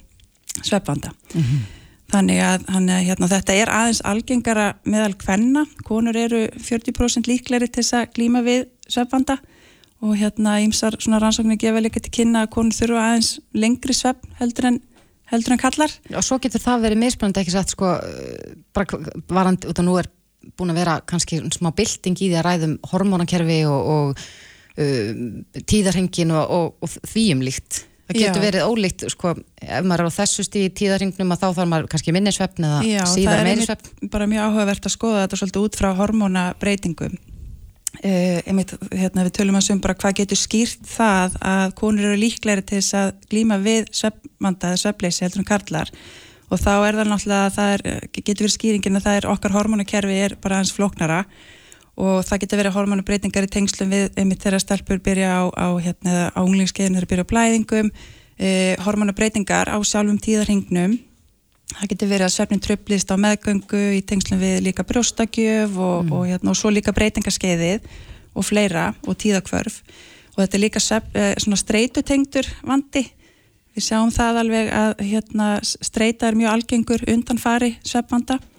[0.62, 1.12] svefnbanda.
[2.11, 7.68] Þannig að, þannig að hérna, þetta er aðeins algengara meðal kvenna, konur eru 40% líkleri
[7.70, 9.37] til þess að glíma við svefnbanda
[10.01, 14.33] og hérna ímsar svona rannsóknir gefa líka til kynna að konur þurfa aðeins lengri svefn
[14.40, 14.79] heldur en,
[15.31, 15.94] heldur en kallar.
[16.14, 17.92] Og svo getur það verið mismunandi ekki satt sko,
[18.75, 20.09] bara varandi, af nú er
[20.57, 24.25] búin að vera kannski smá bylting í því að ræðum hormónakerfi og, og
[24.81, 27.85] uh, tíðarhengin og, og, og því um líkt.
[28.11, 28.46] Það getur Já.
[28.49, 31.90] verið ólíkt, sko, ef maður er á þessu stíð í tíðarhengnum að þá þarf maður
[31.92, 34.09] kannski minni svefn eða Já, það síðar er meiri einmitt svefn.
[34.14, 37.14] bara mjög áhugavert að skoða þetta svolítið út frá hormónabreitingum.
[38.01, 42.18] Uh, einmitt, hérna, við tölum að sem bara hvað getur skýrt það að konur eru
[42.18, 45.90] líklegri til þess að glíma við svefnmanda eða svefnleysi heldur en karlar
[46.51, 49.57] og þá er það náttúrulega að það er, getur verið skýringin að það er okkar
[49.59, 51.60] hormónakerfi er bara hans flóknara og
[52.26, 56.40] það getur verið hormónabreitingar í tengslum við einmitt þeirra stelpur byrja á, á, hérna, á
[56.40, 57.92] unglingskeiðin þeirra byrja á blæðingum.
[58.40, 60.94] Uh, hormónabreitingar á sjálfum tíðarhingnum
[61.74, 66.24] það getur verið að svefnin tröflist á meðgöngu í tengslum við líka brjóstakjöf og, og,
[66.28, 67.86] hérna, og svo líka breytingaskeiðið
[68.34, 69.80] og fleira og tíðakvörf
[70.34, 70.82] og þetta er líka
[71.20, 73.04] eh, svona streitutengdur vandi.
[73.76, 78.38] Við sjáum það alveg að hérna, streita er mjög algengur undanfari svefnvanda.
[78.40, 78.49] Eh,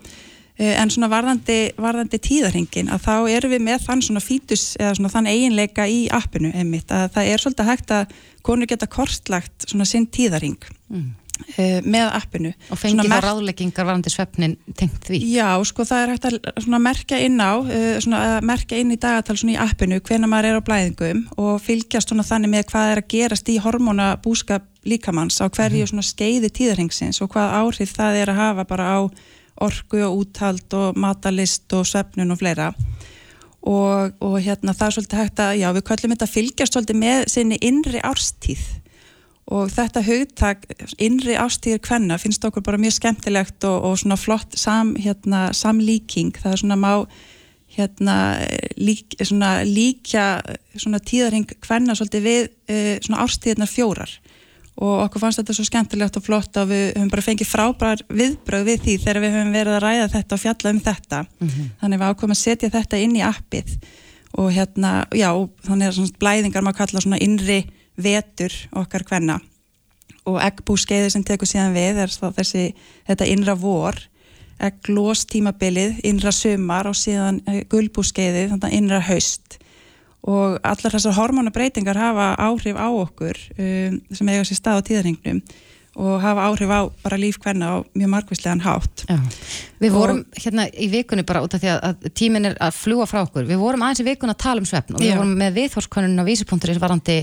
[0.61, 5.13] en svona varðandi, varðandi tíðarhingin að þá erum við með þann svona fítus eða svona
[5.15, 9.87] þann eiginleika í appinu einmitt að það er svolítið hægt að konur geta kortlagt svona
[9.89, 10.59] sinn tíðarhing
[10.91, 11.09] mm.
[11.57, 12.51] Með appinu.
[12.71, 15.21] Og fengi Svona þá ráðleggingar varandi svefnin tengt því.
[15.33, 17.51] Já, sko það er hægt að merkja inn á,
[18.03, 22.13] svona að merkja inn í dagatal í appinu hvena maður er á blæðingum og fylgjast
[22.13, 27.31] þannig með hvað er að gerast í hormónabúskap líkamanns á hverju svona skeiði tíðarhengsins og
[27.35, 28.99] hvað áhrif það er að hafa bara á
[29.61, 32.71] orku og úthald og matalist og svefnun og fleira.
[33.61, 36.97] Og, og hérna það er svolítið hægt að, já við köllum þetta að fylgjast svolítið
[36.97, 38.63] með sinni innri árstíð
[39.51, 40.63] og þetta hugtak
[41.01, 46.31] innri ástíðir kvenna finnst okkur bara mjög skemmtilegt og, og svona flott sam, hérna, samlíking.
[46.39, 46.91] Það er svona má
[47.71, 48.15] hérna,
[48.79, 50.25] lík, svona líkja
[50.75, 54.13] svona tíðarhing kvenna svolítið við uh, svona ástíðirnar fjórar.
[54.81, 58.63] Og okkur fannst þetta svo skemmtilegt og flott að við höfum bara fengið frábærar viðbröð
[58.69, 61.19] við því þegar við höfum verið að ræða þetta og fjalla um þetta.
[61.81, 63.75] Þannig við ákveðum að setja þetta inn í appið.
[64.39, 65.29] Og hérna, já,
[65.67, 67.59] þannig að blæðingar maður kalla svona innri
[68.03, 69.39] vetur okkar kvenna.
[70.29, 72.71] Og eggbúskeiði sem tekur síðan við er þessi,
[73.09, 73.97] þetta innra vor
[74.61, 77.39] egglós tímabilið, innra sumar og síðan
[77.71, 79.57] gulbúskeiði, þannig að innra haust.
[80.21, 85.41] Og allar þessar hormonabreitingar hafa áhrif á okkur um, sem eiga sér stað á tíðarhingnum
[85.99, 89.17] og hafa áhrif á bara líf hverna á mjög markvislegan hátt Já.
[89.81, 92.75] Við Og- vorum hérna í vikunni bara út af því að, að tíminn er að
[92.77, 93.47] fljúa frá okkur.
[93.49, 95.17] Við vorum aðeins í vikunni að tala um svefn og við Já.
[95.17, 97.17] vorum með viðhórskonun á vísipunktur varandi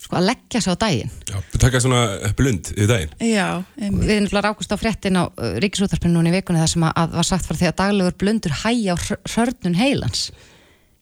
[0.00, 1.10] sko, að leggja sig á daginn.
[1.30, 2.02] Já, taka svona
[2.36, 3.14] blund í daginn.
[3.24, 3.48] Já,
[3.80, 4.06] einmitt.
[4.08, 7.18] Við erum rákust á fréttin á uh, ríkisútarpinu núna í vikunni þar sem að, að
[7.20, 10.30] var sagt frá því að daglegur blundur hæja á hrörnun heilans.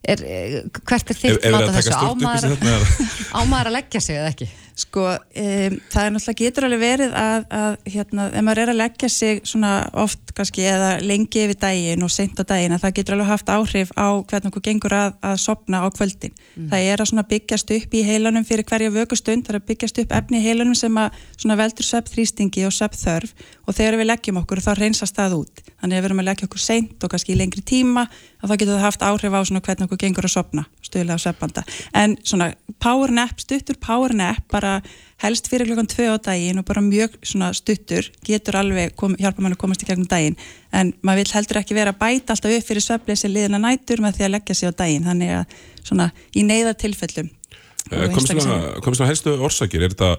[0.09, 1.91] Er, eh, hvert er þitt taka þessu?
[1.91, 3.09] Á stort upp í maður, sig þarna.
[3.39, 4.47] á maður að leggja sig eða ekki?
[4.79, 8.79] Sko, um, það er náttúrulega getur alveg verið að, að hérna, ef maður er að
[8.79, 12.95] leggja sig svona oft kannski eða lengi yfir daginn og seint á daginn að það
[13.01, 16.37] getur alveg haft áhrif á hvernig okkur gengur að, að sopna á kvöldin.
[16.71, 20.01] Það er að svona byggjast upp í heilanum fyrir hverja vökustund, það er að byggjast
[20.05, 23.35] upp efni í heilanum sem að svona veldur sveppþrýstingi og sveppþörf
[23.67, 25.65] og þegar við leggjum okkur þá reynsast það út.
[25.79, 28.61] Þannig að við erum að leggja okkur seint og kannski í lengri tíma að það
[28.63, 31.65] getur það haft áhrif á svona hvernig okkur gengur að sopna, stuðlega sveppanda.
[31.95, 32.49] En svona
[32.83, 34.83] power nap, stuttur power nap bara bara
[35.25, 37.17] helst fyrir klokkan tvö á daginn og bara mjög
[37.57, 40.37] stuttur getur alveg kom, hjálpa mann að komast í gegnum daginn.
[40.73, 44.19] En maður vil heldur ekki vera að bæta alltaf upp fyrir svefleysi liðina nætur með
[44.19, 45.09] því að leggja sig á daginn.
[45.09, 47.35] Þannig að svona í neyðartilfellum
[47.89, 49.85] Komst það helstu orsakir?
[49.87, 50.11] Er þetta,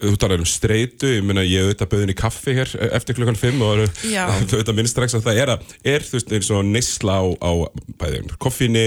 [0.00, 3.64] þú talar um streitu, ég meina ég auðvitað bauðin í kaffi hér eftir klukkan 5
[3.66, 4.12] og þú
[4.56, 7.52] auðvitað minnst strax að það er að, er þú veist eins og neysla á, á
[8.00, 8.86] bæði koffíni,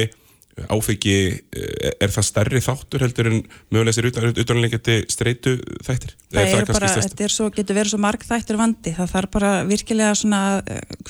[0.71, 1.15] áfengi,
[1.51, 3.41] er það stærri þáttur heldur en
[3.73, 4.07] mögulega sér
[4.39, 6.13] utanleikandi streitu þættir?
[6.31, 9.33] Það er, er bara, þetta er svo, getur verið svo marg þættur vandi, það þarf
[9.35, 10.41] bara virkilega svona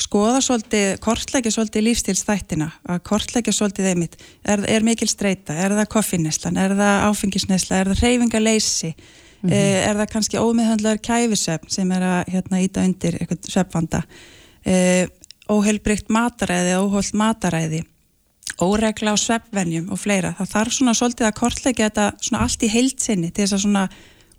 [0.01, 5.91] skoða svolítið, kortleikja svolítið lífstilsþættina, að kortleikja svolítið einmitt, er, er mikil streita, er það
[5.93, 9.81] koffinneslan, er það áfengisnesla, er það reyfingaleysi, mm -hmm.
[9.86, 14.05] er það kannski ómiðhandlar kæfisöfn sem er að hérna íta undir eitthvað söfvanda,
[14.65, 15.05] eh,
[15.45, 17.86] óheilbrygt mataræði, óholt mataræði
[18.63, 20.34] óregla á sveppvenjum og fleira.
[20.39, 23.88] Það þarf svona svolítið að kortleika þetta svona allt í heilsinni til þess að svona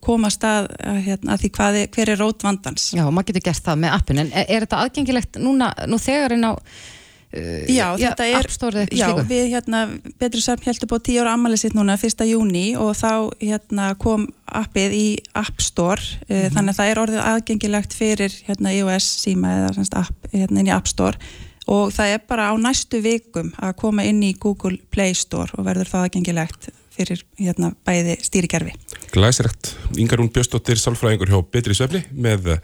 [0.07, 2.91] koma stað að, hérna, að því hvað er, hver er rótvandans.
[2.97, 6.37] Já, maður getur gert það með appin, en er, er þetta aðgengilegt núna, nú þegar
[6.37, 8.51] inn á uh, já, þetta er,
[8.95, 9.81] já, við hérna,
[10.21, 14.29] Betri Sörn heldur búið tíu ára ammali sitt núna, fyrsta júni og þá hérna kom
[14.47, 16.55] appið í App Store, mm -hmm.
[16.55, 20.71] þannig að það er orðið aðgengilegt fyrir hérna iOS síma eða semst app hérna inn
[20.71, 21.19] í App Store
[21.67, 25.67] og það er bara á næstu vikum að koma inn í Google Play Store og
[25.67, 28.73] verður það aðgengilegt fyrir hérna bæði stýrikerfi.
[29.13, 29.75] Glæsiregt.
[30.01, 32.55] Ingarún Björnstóttir, sálfræðingur hjá Betri Söfli með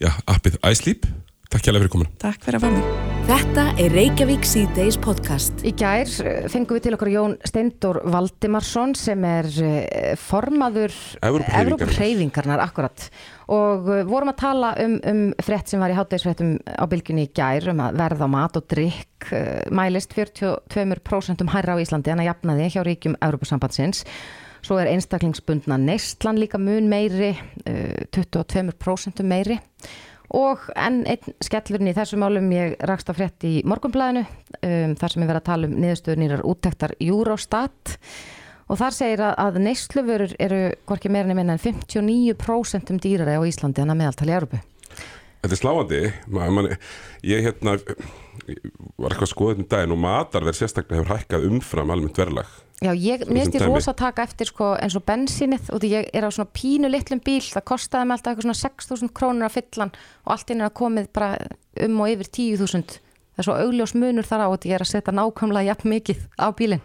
[0.00, 1.08] ja, appið iSleep.
[1.52, 2.14] Takk hjá það fyrir komin.
[2.22, 3.12] Takk fyrir að fá mig.
[3.24, 5.62] Þetta er Reykjavík C-Days podcast.
[5.64, 10.92] Í gær eh, fengum við til okkur Jón Steindor Valdimarsson sem er eh, formaður
[11.24, 13.06] Evróphreyfingarnar akkurat
[13.48, 17.32] og eh, vorum að tala um, um frett sem var í háttegisfrettum á bylgunni í
[17.32, 19.32] gær um að verða á mat og drikk
[19.72, 24.04] mælist 42% hærra á Íslandi en að jafnaði hjá ríkjum Evrópusambandsins
[24.64, 27.32] svo er einstaklingsbundna neistlan líka mun meiri
[27.64, 29.62] 22% meiri
[30.34, 35.14] og enn einn skellurinn í þessu málum ég rakst á frett í morgunblæðinu um, þar
[35.14, 37.94] sem ég verið að tala um niðurstöðunýrar úttektar Eurostat
[38.64, 43.42] og þar segir að, að neysluvörur eru hvorki meirinni minna en 59% um dýrari á
[43.46, 44.60] Íslandi en að meðaltali Európu.
[45.44, 46.02] Þetta er sláandi,
[47.28, 47.76] ég hérna
[48.44, 52.50] var eitthvað skoðið um daginn og matarverð sérstaklega hefur hækkað umfram almennt verðlag.
[52.82, 56.26] Já, ég minnst ég rosa taka eftir sko, eins og bensínið og því ég er
[56.26, 59.94] á svona pínu litlum bíl, það kostiði mig alltaf eitthvað svona 6.000 krónur að fyllan
[59.94, 61.30] og allt inn er að komið bara
[61.86, 62.98] um og yfir 10.000
[63.34, 66.20] það er svo augljós munur þar á og ég er að setja nákvæmlega jafn mikið
[66.38, 66.84] á bílinn.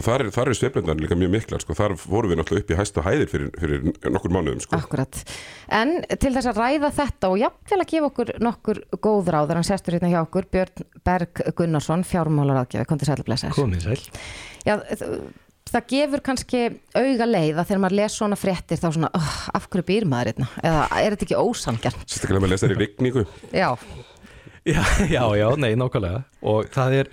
[0.00, 1.76] Þar eru er sveiflundar líka mjög miklar sko.
[1.76, 3.78] þar voru við náttúrulega upp í hæstu hæðir fyrir, fyrir
[4.14, 4.80] nokkur mánuðum sko.
[4.80, 5.20] Akkurat,
[5.68, 9.60] en til þess að ræða þetta og jafnvel að gefa okkur nokkur góð ráð þegar
[9.60, 12.88] hann sestur hérna hjá okkur Björn Berg Gunnarsson, fjármálaráðgjafi.
[12.88, 14.00] Kom til sæl að blessa Komið sæl.
[14.64, 14.78] Já,
[15.74, 16.62] það gefur kannski
[16.94, 20.32] auga leið að þegar maður les svona fréttir þá svona, oh, af hverju býr maður
[20.32, 20.48] hérna?
[20.62, 21.98] Eða er þetta ekki ósangjarn
[24.64, 24.82] Já
[25.14, 26.24] Já, já, nei, nákvæmlega.
[26.48, 27.08] Og það er,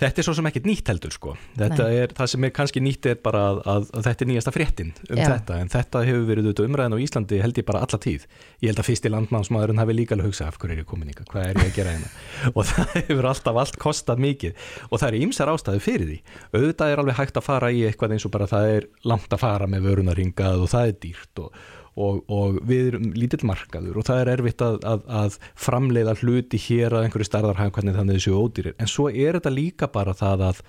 [0.00, 1.98] þetta er svo sem ekkert nýtt heldur sko, þetta nei.
[2.00, 4.94] er, það sem er kannski nýtt er bara að, að, að þetta er nýjasta fréttin
[5.10, 5.26] um já.
[5.28, 8.26] þetta, en þetta hefur verið auðvitað umræðin á Íslandi held ég bara alla tíð.
[8.64, 11.12] Ég held að fyrst í landmannsmaðurinn hafi líka alveg hugsað af hverju er ég komin
[11.12, 12.12] ykkar, hvað er ég að gera hérna?
[12.56, 14.68] Og það hefur alltaf allt kostað mikið.
[14.90, 16.20] Og það er ímsar ástæðu fyrir því.
[16.56, 19.44] Auðvitað er alveg hægt að fara í eitthvað eins og bara það er langt að
[19.44, 24.08] fara með vörunaringað og það er dýrt og og, og við erum lítill markaður og
[24.08, 28.34] það er erfitt að, að, að framleiða hluti hér að einhverju starðarhæg hvernig þannig þessu
[28.36, 28.76] ódýrir.
[28.82, 30.60] En svo er þetta líka bara það að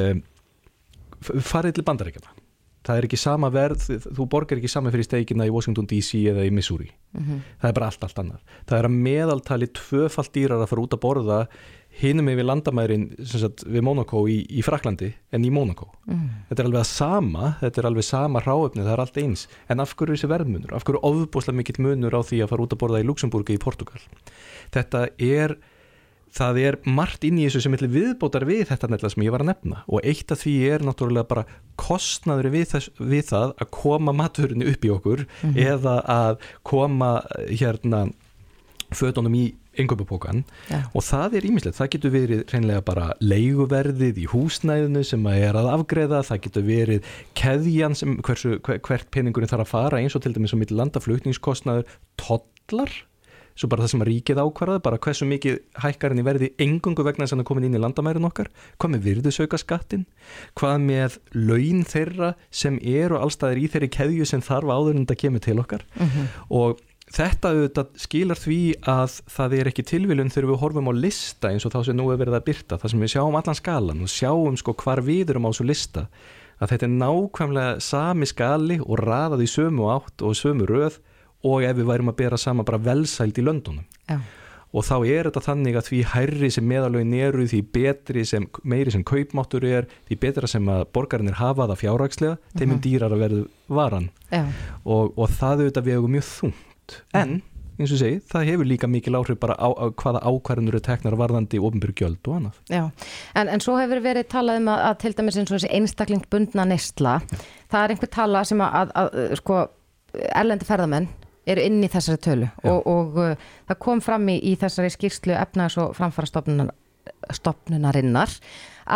[0.00, 0.24] um,
[1.22, 2.34] farið til bandaríkjana
[2.86, 6.46] það er ekki sama verð, þú borgar ekki sama fyrir steikina í Washington DC eða
[6.46, 6.90] í Missouri.
[7.12, 7.40] Mm -hmm.
[7.62, 8.40] það er bara allt, allt annað.
[8.66, 11.46] Það er að meðaltali tvöfalt dýrar að fara út að borða
[11.96, 16.28] hinum við landamærin sagt, við Monaco í, í Fraklandi en í Monaco mm.
[16.48, 19.48] þetta er alveg að sama þetta er alveg sama ráöfni, það er allt eins.
[19.68, 22.76] En af hverju þessi verðmunur, af hverju ofbúslega mikill munur á því að fara út
[22.76, 24.00] að borða í Luxemburgi í Portugal
[24.74, 25.56] þetta er
[26.36, 29.50] það er margt inn í þessu sem viðbótar við þetta nefnilega sem ég var að
[29.52, 29.82] nefna.
[29.88, 31.46] Og eitt af því er náttúrulega bara
[31.80, 35.60] kostnaður við, þess, við það að koma maturinu upp í okkur mm -hmm.
[35.72, 37.12] eða að koma
[37.48, 38.06] hérna
[38.94, 40.84] fötunum í yngöpupókan ja.
[40.96, 45.58] og það er ímislegt, það getur verið reynilega bara leiguverðið í húsnæðinu sem að er
[45.60, 50.24] að afgreða, það getur verið keðjan sem hversu, hvert peningurinn þarf að fara eins og
[50.24, 51.84] til dæmis á mitt landaflutningskostnaður,
[52.16, 52.94] tollar
[53.56, 57.36] svo bara það sem ríkið ákvarða bara hversu mikið hækkarinn í verði engungu vegna þess
[57.36, 60.04] að það komin inn í landamærin okkar hvað með virðusauka skattin
[60.60, 65.22] hvað með laun þeirra sem eru allstaðir í þeirri keðju sem þarf áður en það
[65.24, 66.12] kemur til okkar mhm.
[66.12, 66.44] -huh.
[66.60, 71.52] og Þetta auðvitað skilar því að það er ekki tilviljun þegar við horfum á lista
[71.52, 74.02] eins og þá sem nú er verið að byrta, það sem við sjáum allan skalan
[74.02, 76.02] og sjáum sko hvar við erum á þessu lista
[76.58, 80.98] að þetta er nákvæmlega sami skali og raðað í sömu átt og sömu röð
[81.44, 83.86] og ef við værum að bera sama bara velsæld í löndunum.
[84.08, 84.20] Já.
[84.76, 88.92] og þá er þetta þannig að því hærri sem meðalögin eru því betri sem, meiri
[88.92, 93.22] sem kaupmáttur er því betra sem að borgarinir hafa það fjárrakslega, þeim er dýrar að
[93.24, 94.10] verðu varan.
[94.84, 96.98] Og, og það auðvitað vegu mjög þungt.
[97.16, 97.38] En
[97.76, 101.16] eins og segi, það hefur líka mikil áhrif bara á, á hvaða ákvarðanur eru teknar
[101.20, 102.60] varðandi ofnbyrg gjöld og annað.
[102.72, 102.82] Já,
[103.36, 106.66] en, en svo hefur verið talað um að, að til dæmis eins og þessi einstaklingbundna
[106.70, 107.18] neysla,
[107.72, 109.60] það er einhver tala sem að, að, að sko,
[110.32, 111.10] erlendi ferðamenn
[111.46, 112.50] eru inn í þessari tölu.
[112.66, 116.74] Og, og uh, það kom fram í, í þessari skýrslu efnaðs og framfara stopnunar,
[117.38, 118.34] stopnunarinnar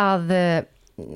[0.01, 0.61] að uh,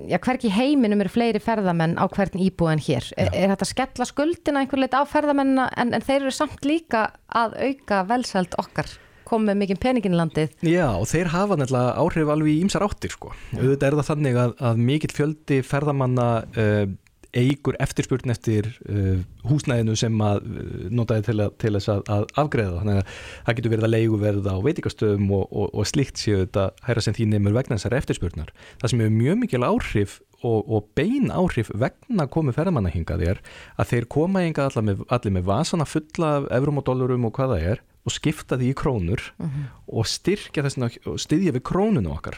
[0.09, 3.07] já, hvergi í heiminum eru fleiri ferðamenn á hvern íbúð en hér.
[3.19, 6.67] Er, er þetta að skella skuldina einhver leit á ferðamennina en, en þeir eru samt
[6.67, 8.91] líka að auka velsæld okkar?
[9.25, 10.51] Komið mikið peningin í landið?
[10.69, 13.31] Já, og þeir hafa nefnilega áhrif alveg í ýmsar áttir sko.
[13.55, 16.83] auðvitað er það þannig að, að mikill fjöldi ferðamanna uh,
[17.35, 22.27] eigur eftirspurn eftir uh, húsnæðinu sem að uh, notaði til, að, til þess að, að
[22.43, 23.17] afgreða þannig að
[23.47, 27.17] það getur verið að leiguverða á veitikastöðum og, og, og slikt séu þetta hæra sem
[27.17, 28.53] því nefnur vegna þessar eftirspurnar.
[28.81, 33.43] Það sem hefur mjög mikil áhrif og, og bein áhrif vegna komu ferðamanna hingað er
[33.79, 37.35] að þeir koma hingað allir með, allir með vasana fulla af eurum og dólarum og
[37.37, 39.21] hvað það er og skipta því í krónur
[39.89, 42.37] og styrkja þessna og styðja við krónunu okkar.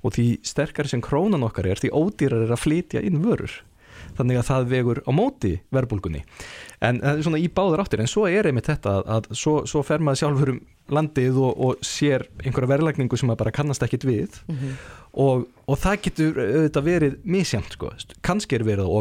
[0.00, 3.58] Og því sterkari sem krónan okkar er því ódýrar er að flytja inn vörur
[4.18, 6.22] þannig að það vegur á móti verbulgunni
[6.82, 9.56] en það er svona í báðar áttir en svo er einmitt þetta að, að svo,
[9.70, 13.84] svo fer maður sjálfur um landið og, og sér einhverja verðlækningu sem maður bara kannast
[13.86, 14.40] ekkit við.
[15.12, 17.92] Og, og það getur auðvitað verið misjamt sko,
[18.24, 18.96] kannski er verið að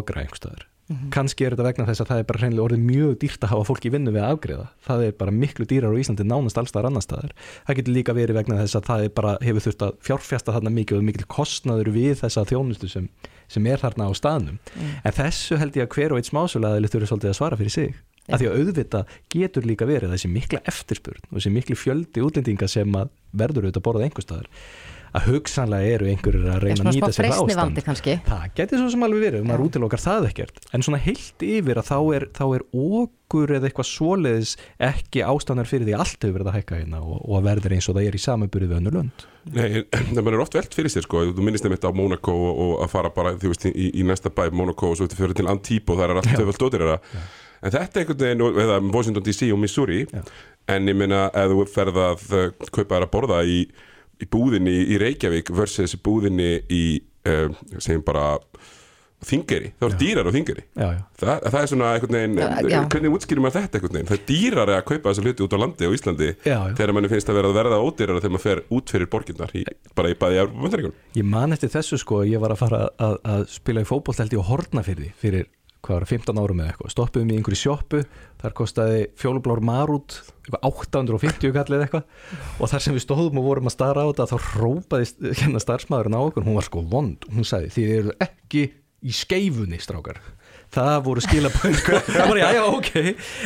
[0.91, 3.45] okra einhverstaðar kannski er þetta vegna þess að það er bara hreinlega orðið mjög dýrt
[3.45, 6.25] að hafa fólk í vinnu við að afgreða það er bara miklu dýrar á Íslandi
[6.27, 7.33] nánast allstaðar annar staðar.
[7.67, 10.75] Það getur líka verið vegna þess að það er bara hefur þurft að fjárfjasta þarna
[10.77, 13.09] mikið og mikil kostnaður við þessa þjónustu sem,
[13.51, 14.61] sem er þarna á staðnum.
[15.03, 17.99] En þessu held ég að hver og eitt smásulaðili þurfi svolítið að svara fyrir sig.
[18.29, 18.35] Já.
[18.35, 18.99] af því að auðvita
[19.33, 22.93] getur líka verið þessi mikla eftirspurn og þessi mikli fjöldi útlendinga sem
[23.33, 24.49] verður auðvitað borðað einhver staðar
[25.11, 27.79] að hugsanlega eru einhverjir að reyna að nýta sér það freysni ástand
[28.27, 30.61] Það getur svo sem alveg verið, maður útilokar það ekkert.
[30.71, 34.53] En svona heilt yfir að þá er, þá er okkur eða eitthvað svoleiðis
[34.91, 37.75] ekki ástæðnar fyrir því að allt hefur verið að hækka hérna og, og að verður
[37.77, 39.27] eins og það er í samanburði við önnur lönd.
[39.51, 39.83] Nei,
[40.15, 42.73] það mann er oft velt fyrir sér sko, þú minnist nefnitt á Monaco og, og
[42.85, 45.97] að fara bara, þú veist, í, í næsta bæ Monaco og svo fyrir til Antibó,
[45.97, 46.99] það er allt töfald dótirara
[47.61, 50.21] en þetta er einhvern veginn, og- eða Washington DC og Missouri, Já.
[50.75, 53.57] en ég meina ef þú ferð að uh, kaupa þér að borða í,
[54.21, 56.83] í búðinni í Reykjavík versus búðinni í,
[57.27, 57.49] uh,
[57.79, 58.35] segjum bara
[59.21, 62.47] Þingeri, það er dýrar á Þingeri Já, já, Þa, það er svona einhvern veginn, Já,
[62.71, 62.77] já.
[62.89, 64.07] hvernig útskýrir maður þetta einhvern veginn?
[64.09, 66.73] Það er dýrari að kaupa þessa hluti út á landi á Íslandi Já, já.
[66.79, 69.63] þegar manni finnst að vera að verða ódýrara þegar maður fer út fyrir borginnar, í,
[69.99, 70.95] bara í bæði Európa-Vöndaríkjum.
[71.21, 74.33] Ég man eftir þessu sko, ég var að fara að, að spila í fótbolt held
[74.33, 75.45] ég á Hortnafyrði fyrir
[75.93, 78.01] var, 15 árum eða eitthvað, stoppuðum í einhverju sjoppu,
[78.41, 82.05] þar kostaði fjólublár marút, eitthvað 850 kallið eitthvað.
[82.59, 86.17] Og þar sem við stóðum og vorum að stara á þetta þá hrópaði hérna starfsmæðurinn
[86.17, 88.67] á okkur, hún var sko vond, hún sagði þið eru ekki
[89.01, 90.21] í skeifunni strákar.
[90.71, 91.81] Það voru skilabönd
[92.15, 92.91] það var já já ok.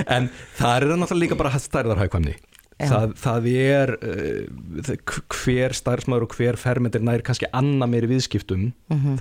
[0.06, 0.28] En
[0.60, 2.36] það er náttúrulega líka bara stærðarhækvæmni.
[2.82, 4.90] Það, það er uh,
[5.32, 8.68] hver starfsmæður og hver fermendir nær kannski annar meiri viðskiptum.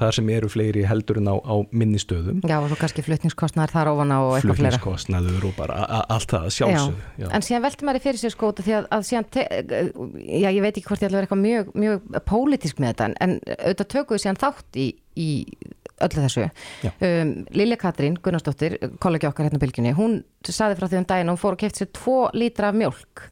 [0.01, 2.41] Þar sem eru fleiri heldur en á, á minni stöðum.
[2.43, 4.81] Já, og svo kannski flutningskostnar þar ofan á og eitthvað fleira.
[4.81, 7.29] Flutningskostnaður og bara allt það sjálfsög Já.
[7.31, 9.47] En síðan velti maður í fyrir sér sko út af því að, að síðan, te,
[10.25, 13.09] já ég veit ekki hvort ég ætla að vera eitthvað mjög, mjög pólitísk með þetta
[13.27, 14.89] en, auðvitað tökuðu síðan þátt í,
[15.21, 15.29] í
[16.05, 16.49] öllu þessu.
[16.83, 16.91] Já.
[16.99, 21.37] Um, Lilja Katrín Gunnarsdóttir, kollegi okkar hérna bylginni, hún saði frá því um daginn að
[21.37, 23.29] hún fór og kefti sér 2 lítra af mjólk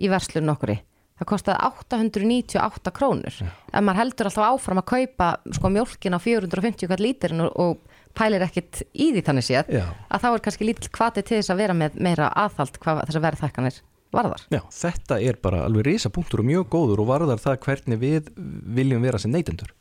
[0.00, 0.80] í verslun nokkuri.
[1.14, 3.36] Það kostaði 898 krónur.
[3.70, 8.00] Ef maður heldur alltaf áfram að kaupa sko mjólkin á 450 kvart lítirinn og, og
[8.18, 9.84] pælir ekkit í því þannig séð Já.
[10.10, 13.24] að þá er kannski lítill kvati til þess að vera með meira aðhald hvað þessar
[13.28, 13.78] verðþækkanir
[14.14, 14.44] varðar.
[14.54, 18.30] Já, þetta er bara alveg risa punktur og mjög góður og varðar það hvernig við
[18.76, 19.72] viljum vera sem neytendur,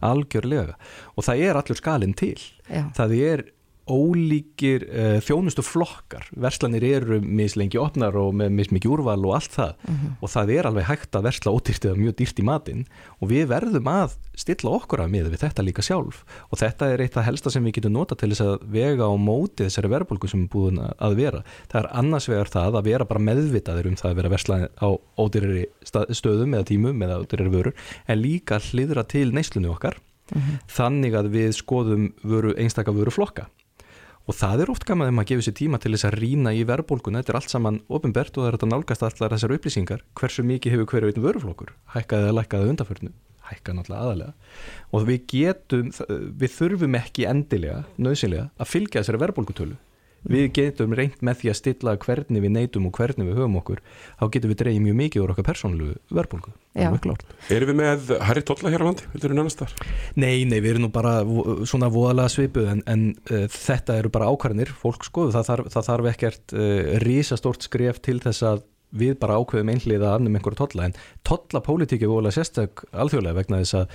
[0.00, 0.78] algjörlega
[1.16, 2.36] og það er allur skalinn til
[2.68, 2.86] Já.
[2.96, 3.44] það er
[3.90, 9.72] ólíkir uh, þjónustu flokkar verslanir eru mislengi opnar og með mismikið úrval og allt það.
[10.22, 12.84] Og það er alveg hægt að versla ódýrt eða mjög dýrt í matinn.
[13.20, 16.22] Og við verðum að stilla okkur að miða við þetta líka sjálf.
[16.50, 19.14] Og þetta er eitt af helsta sem við getum nota til þess að vega á
[19.18, 21.42] móti þessari verðbólgu sem er búin að vera.
[21.72, 24.88] Það er annars vegar það að vera bara meðvitaður um það að vera versla á
[25.20, 25.66] ódýrari
[26.16, 27.74] stöðum eða tímum eða ódýrari vörur
[28.06, 29.98] en líka hliðra til neyslunni okkar.
[30.70, 33.50] Þannig að við skoðum vöru, einstaka vöru flokka
[34.28, 36.62] og það er oft gaman þegar maður gefur sér tíma til þess að rýna í
[36.68, 40.06] verðbólgun, þetta er allt saman ofinbert og það er þetta nálgast allar þessar upplýsingar.
[40.18, 41.74] Hversu mikið hefur hverju einn vöruflokkur?
[41.96, 43.14] Hækkaði eða lækkaði að undarförnu
[43.52, 44.32] hækka náttúrulega aðalega
[44.94, 45.88] og við getum,
[46.38, 49.78] við þurfum ekki endilega, nöðsynlega að fylgja þessari verðbólgutölu
[50.28, 53.80] við getum reynd með því að stilla hvernig við neytum og hvernig við höfum okkur
[54.20, 56.52] þá getum við dreyið mjög mikið úr okkar persónulegu verðbólgu.
[57.52, 59.08] Erum við með Harry Tolla hér á landi?
[60.14, 61.14] Nei, nei, við erum nú bara
[61.68, 65.88] svona voðalega svipuð en, en uh, þetta eru bara ákvarðinir fólk skoðu, það þarf, það
[65.90, 70.88] þarf ekkert uh, risastórt skref til þess að við bara ákveðum einhliða annum einhverju tolla.
[70.88, 70.96] En
[71.26, 73.94] tollapólitíki er voðalega sérstök alþjóðlega vegna þess að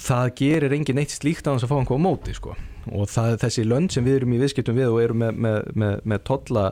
[0.00, 2.56] það gerir engin eitt slíkt að hans að fá einhverju móti sko.
[2.90, 5.94] og það, þessi lönd sem við erum í viðskiptum við og erum með, með, með,
[6.04, 6.66] með tolla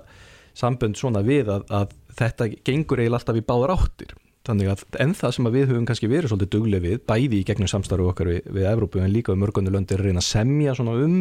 [0.58, 4.12] sambönd svona við að, að þetta gengur eiginlega alltaf í báðar áttir
[4.46, 7.70] þannig að enn það sem við höfum kannski verið svolítið duglega við, bæði í gegnum
[7.70, 11.20] samstarfu okkar við, við Evrópu en líka við mörgundu löndir reyna að semja svona um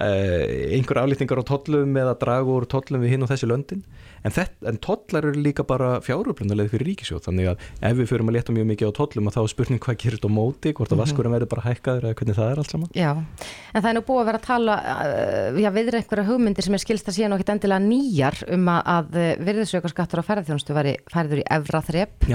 [0.00, 3.82] einhver aflýtningar á tollum eða draga úr tollum við hinn og þessi löndin.
[4.22, 4.32] En,
[4.70, 8.54] en tollar eru líka bara fjáröflunarlega fyrir ríkisjóð þannig að ef við fyrum að leta
[8.54, 11.02] mjög mikið á tollum þá er spurning hvað gerist á móti, hvort að mhm.
[11.02, 12.92] vaskurum verður bara hækkaður eða hvernig það er allt saman.
[12.96, 16.68] Já, en það er nú búið að vera að tala uh, já, viður einhverja hugmyndir
[16.68, 20.76] sem er skilst að síðan og ekkert endilega nýjar um að uh, virðisaukarskattur á ferðarþjónustu
[20.78, 22.30] væri færður í evra þrepp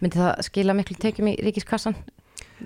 [0.00, 1.96] myndi það skila miklu tekjum í ríkiskassan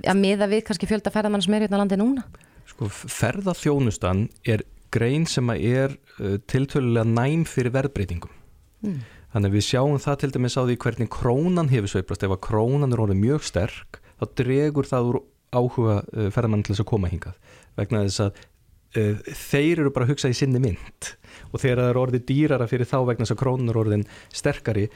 [0.06, 2.24] að miða við kannski fjölda ferðamann sem er hérna landi núna
[2.70, 4.64] Sko ferðarþjónustan er
[4.94, 8.32] grein sem er uh, tiltölulega næm fyrir verðbreytingum.
[8.84, 9.00] Mm.
[9.30, 12.24] Þannig að við sjáum það til dæmis á því hvernig krónan hefur sveiplast.
[12.26, 16.74] Ef að krónan er orðið mjög sterk þá dregur það úr áhuga uh, ferðarmann til
[16.74, 17.38] þess að koma hingað.
[17.78, 21.14] Vegna þess að uh, þeir eru bara að hugsa í sinni mynd
[21.50, 24.88] og þegar það er orðið dýrara fyrir þá vegna þess að krónan er orðin sterkari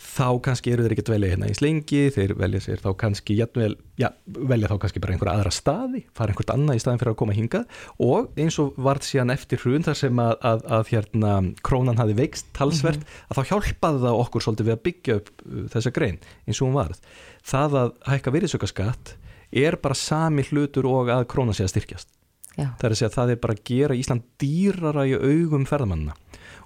[0.00, 3.36] þá kannski eru þeir ekki að velja hérna í slengi þeir velja sér þá kannski
[3.36, 7.12] jætvel, já, velja þá kannski bara einhverja aðra staði fara einhvert annað í staðin fyrir
[7.12, 10.92] að koma hingað og eins og vart síðan eftir hrun þar sem að, að, að
[10.94, 11.32] hérna
[11.66, 13.26] krónan hafi veikst talsvert, mm -hmm.
[13.28, 16.68] að þá hjálpaði það okkur svolítið við að byggja upp uh, þessa grein eins og
[16.68, 17.02] hún varð.
[17.44, 19.14] Það að hækka virðsökaskatt
[19.50, 22.08] er bara sami hlutur og að krónan sé að styrkjast
[22.56, 22.70] já.
[22.78, 26.16] það er að segja að það er bara að gera Ísland dýrara í augum ferðamannina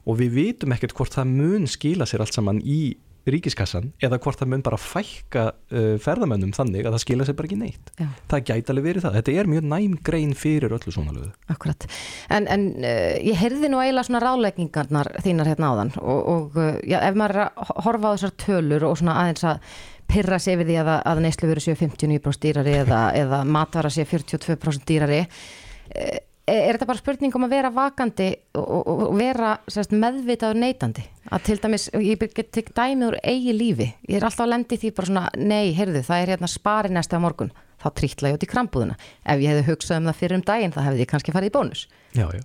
[0.05, 2.97] og við vitum ekkert hvort það mun skila sér allt saman í
[3.31, 7.49] ríkiskassan eða hvort það mun bara fækka uh, ferðamönnum þannig að það skilja sér bara
[7.49, 7.93] ekki neitt.
[8.01, 8.09] Já.
[8.31, 11.87] það gæti alveg verið það, þetta er mjög næm grein fyrir öllu svona lögu Akkurat,
[12.35, 16.70] en, en uh, ég heyrði nú eiginlega svona ráleggingarnar þínar hérna áðan og, og uh,
[16.85, 17.43] já, ef maður
[17.87, 19.75] horfa á þessar tölur og svona aðeins að
[20.11, 24.05] pyrra sér við því að, að neyslu veru séu 59% dýrari eða, eða matvara séu
[24.11, 26.20] 42% dýrari uh,
[26.51, 28.28] er þetta bara spurning um að vera vakandi
[28.61, 33.55] og, og vera sérst, meðvitaður neytandi að til dæmis, ég get tek dæmið úr eigi
[33.57, 36.92] lífi, ég er alltaf að lendi því bara svona, nei, heyrðu, það er hérna spari
[36.92, 40.38] næsta morgun, þá trítla ég út í krambúðuna ef ég hefði hugsað um það fyrir
[40.38, 41.86] um daginn þá hefði ég kannski farið í bónus.
[42.12, 42.45] Já, já.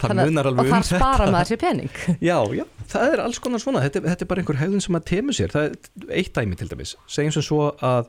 [0.00, 1.96] Þannig, og þar spara maður sér pening.
[2.30, 3.82] Já, já, það er alls konar svona.
[3.84, 5.52] Þetta, þetta er bara einhver hegðun sem að temu sér.
[5.52, 8.08] Það er eitt dæmi til dæmis, segjum sem svo að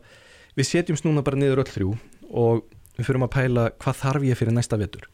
[0.56, 1.90] við setjumst núna bara niður öll þrjú
[2.32, 2.64] og
[2.98, 5.08] við fyrum að pæla hvað þarf ég fyrir næsta vetur?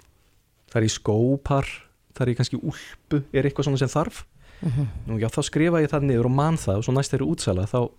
[0.72, 1.70] Það er í skópar,
[2.14, 4.26] það er í kannski úlpu, er eitthvað svona sem þarf?
[4.58, 4.82] Uh mhm.
[4.82, 4.88] -huh.
[5.08, 7.68] Nú, já, þá skrifa ég það niður og mann það og svo næst þeirri útsala
[7.70, 7.90] þá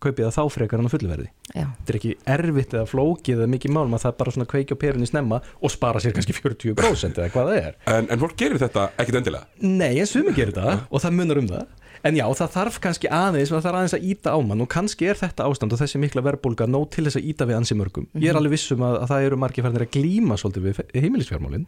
[0.00, 3.74] kaupið það þá frekar hann á fullverði þetta er ekki erfitt eða flókið eða mikið
[3.76, 7.32] málum að það bara svona kveikja á perunni snemma og spara sér kannski 40% eða
[7.34, 7.76] hvað það er.
[7.84, 9.44] En, en fólk gerir þetta ekkit endilega?
[9.60, 13.08] Nei, en sumi gerir þetta og það munar um það En já, það þarf kannski
[13.12, 16.00] aðeins, það þarf aðeins að íta á mann og kannski er þetta ástand og þessi
[16.00, 18.06] mikla verðbólga nóg til þess að íta við ansi mörgum.
[18.06, 18.22] Mm -hmm.
[18.24, 18.40] Ég er mhm.
[18.40, 21.66] alveg vissum að, að það eru margir færðir að glíma svolítið við heimilisfjármálinn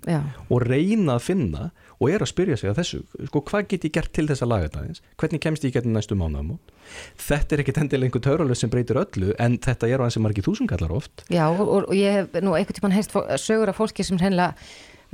[0.49, 1.71] og reyna að finna
[2.03, 4.51] og er að spyrja sig að þessu, sko, hvað get ég gert til þess að
[4.51, 5.03] laga þetta aðeins?
[5.21, 6.73] Hvernig kemst ég getið næstu mánuðamót?
[7.17, 10.43] Þetta er ekkit endilega einhver törulöð sem breytir öllu en þetta er á ansi margir
[10.43, 11.23] þúsungallar oft.
[11.31, 14.57] Já, og, og ég hef nú einhvern tíman heist sögur af fólki sem hennilega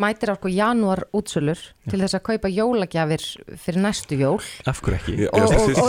[0.01, 1.91] mætir sko janúar útsölur ja.
[1.91, 3.25] til þess að kaupa jólagjafir
[3.59, 4.39] fyrir næstu jól
[4.69, 5.29] Af hverju ekki?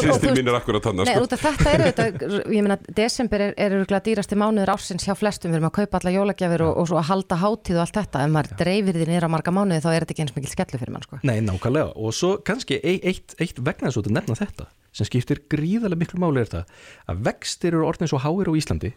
[0.04, 1.40] Sýstir mín er akkur að tanna Nei, sko.
[1.44, 2.08] þetta er þetta,
[2.56, 6.02] ég meina desember er, er örgulega dýrasti mánuður ársins hjá flestum við erum að kaupa
[6.02, 9.10] alla jólagjafir og, og svo að halda hátíð og allt þetta, ef maður dreifir því
[9.12, 11.22] nýra marga mánuði þá er þetta ekki eins mikil skellu fyrir mann sko.
[11.28, 16.02] Nei, nákvæmlega, og svo kannski eitt, eitt vegna þess að nefna þetta sem skiptir gríðarlega
[16.02, 16.74] miklu máli er það
[17.12, 18.94] að vextir eru orðin svo háir á Íslandi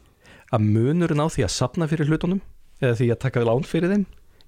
[0.53, 2.41] að munurinn á því að sapna fyrir hlutunum
[2.83, 4.07] eða því að taka lán fyrir þeim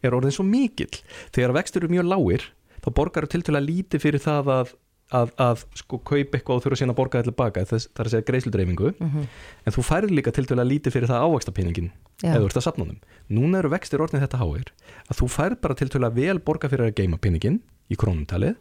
[0.09, 0.93] er orðin svo mikill.
[1.35, 2.49] Þegar vextur eru mjög lágir
[2.85, 4.73] þá borgar þú til til að líti fyrir það að,
[5.15, 8.13] að, að sko kaupa eitthvað og þurfa síðan að borga þetta baka það er að
[8.13, 9.27] segja greiðsludreyfingu mm -hmm.
[9.65, 11.91] en þú færir líka til til að líti fyrir það ávægstapenningin
[12.23, 13.01] eða þú ert að sapna honum.
[13.29, 14.73] Núna eru vextir orðin þetta háir
[15.09, 18.57] að þú færir bara til að vel borga fyrir að geima penningin í krónumtalið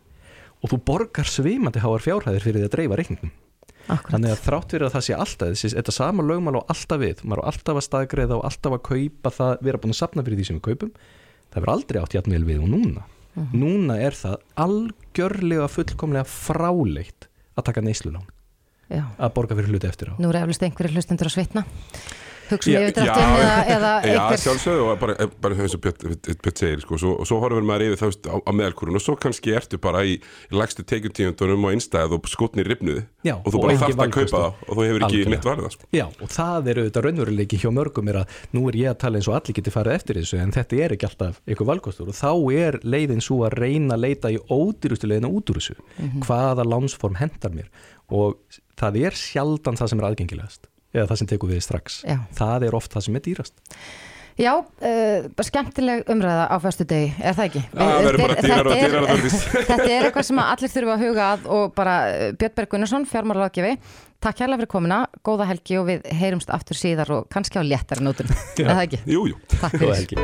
[0.63, 3.31] og þú borgar svimandi háar fjárhæðir fyrir því að dreifa reikningum.
[3.83, 7.23] Þannig að þrátt fyrir að það sé alltaf þessi, þetta sama lögmál á alltaf við,
[7.27, 9.57] maður á alltaf að staðgreða og alltaf að kaupa það,
[11.53, 13.45] það verður aldrei átt jætnvel við og núna uh mhm.
[13.45, 13.59] -huh.
[13.63, 18.27] núna er það algjörlega fullkomlega fráleitt að taka neyslulán
[18.93, 21.65] að borga fyrir hluti eftir á Nú er eflust einhverju hlustendur að svitna
[22.49, 25.81] hugsa um Já, yfirdráttinn já, eða, eða Já, einhver sjálfsögðu og bara, bara eins og
[25.83, 29.03] Björn, Björn segir sko, svo, og svo horfum maður yfir það á, á meðalkurun og
[29.03, 33.49] svo kannski ertu bara í, í lægstu tekjutíundunum og einstæð og skotni ripnuði Já, og
[33.49, 35.89] þú og bara þarft að kaupa það og þú hefur ekki neitt varða sko.
[35.95, 39.21] Já, og það eru þetta raunveruleiki hjá mörgum er að nú er ég að tala
[39.21, 42.17] eins og allir geti farið eftir þessu en þetta er ekki alltaf ykkur valkostur og
[42.17, 45.77] þá er leiðin svo að reyna að leita í ódýrustu leiðina út úr þessu.
[46.25, 47.71] Hvaða lánsform hendar mér?
[48.13, 48.37] Og
[48.79, 52.17] það er sjaldan það sem er aðgengilegast eða það sem tekur við strax Já.
[52.37, 53.55] það er oft það sem er dýrast
[54.33, 57.61] Já, uh, bara skemmtileg umræða á föstu degi, er það ekki?
[57.67, 59.35] Já, það verður bara dýrar og dýrar og Þórdís.
[59.69, 63.07] Þetta er eitthvað sem allir þurfa að huga að og bara uh, Björn Berg Gunnarsson,
[63.11, 63.75] fjármálaráðgjafi
[64.23, 68.05] Takk hérlega fyrir komuna, góða helgi og við heyrumst aftur síðar og kannski á léttari
[68.07, 68.31] nótum
[68.63, 69.01] Er það ekki?
[69.13, 70.21] Jú, jú Takk Góða fyrir helgi.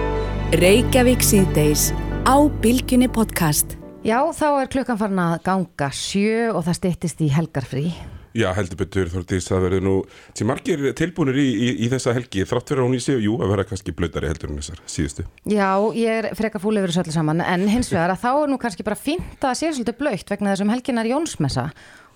[0.57, 1.89] Reykjavík síðdeis
[2.25, 3.77] á Bilginni podcast.
[4.01, 7.91] Já, þá er klukkan farin að ganga sjö og það styttist í helgarfrí
[8.37, 9.93] Já, heldur betur Þórdís, það verður nú
[10.37, 13.37] sem margir tilbúinir í, í, í þessa helgi þrátt fyrir að hún í sig, jú,
[13.41, 15.25] að vera kannski blötari heldur en þessar síðustu.
[15.49, 18.53] Já, ég er freka fúli yfir þessu öllu saman en hins vegar að þá er
[18.53, 21.69] nú kannski bara fínt að sé svolítið blöytt vegna þessum helginar Jónsmessa.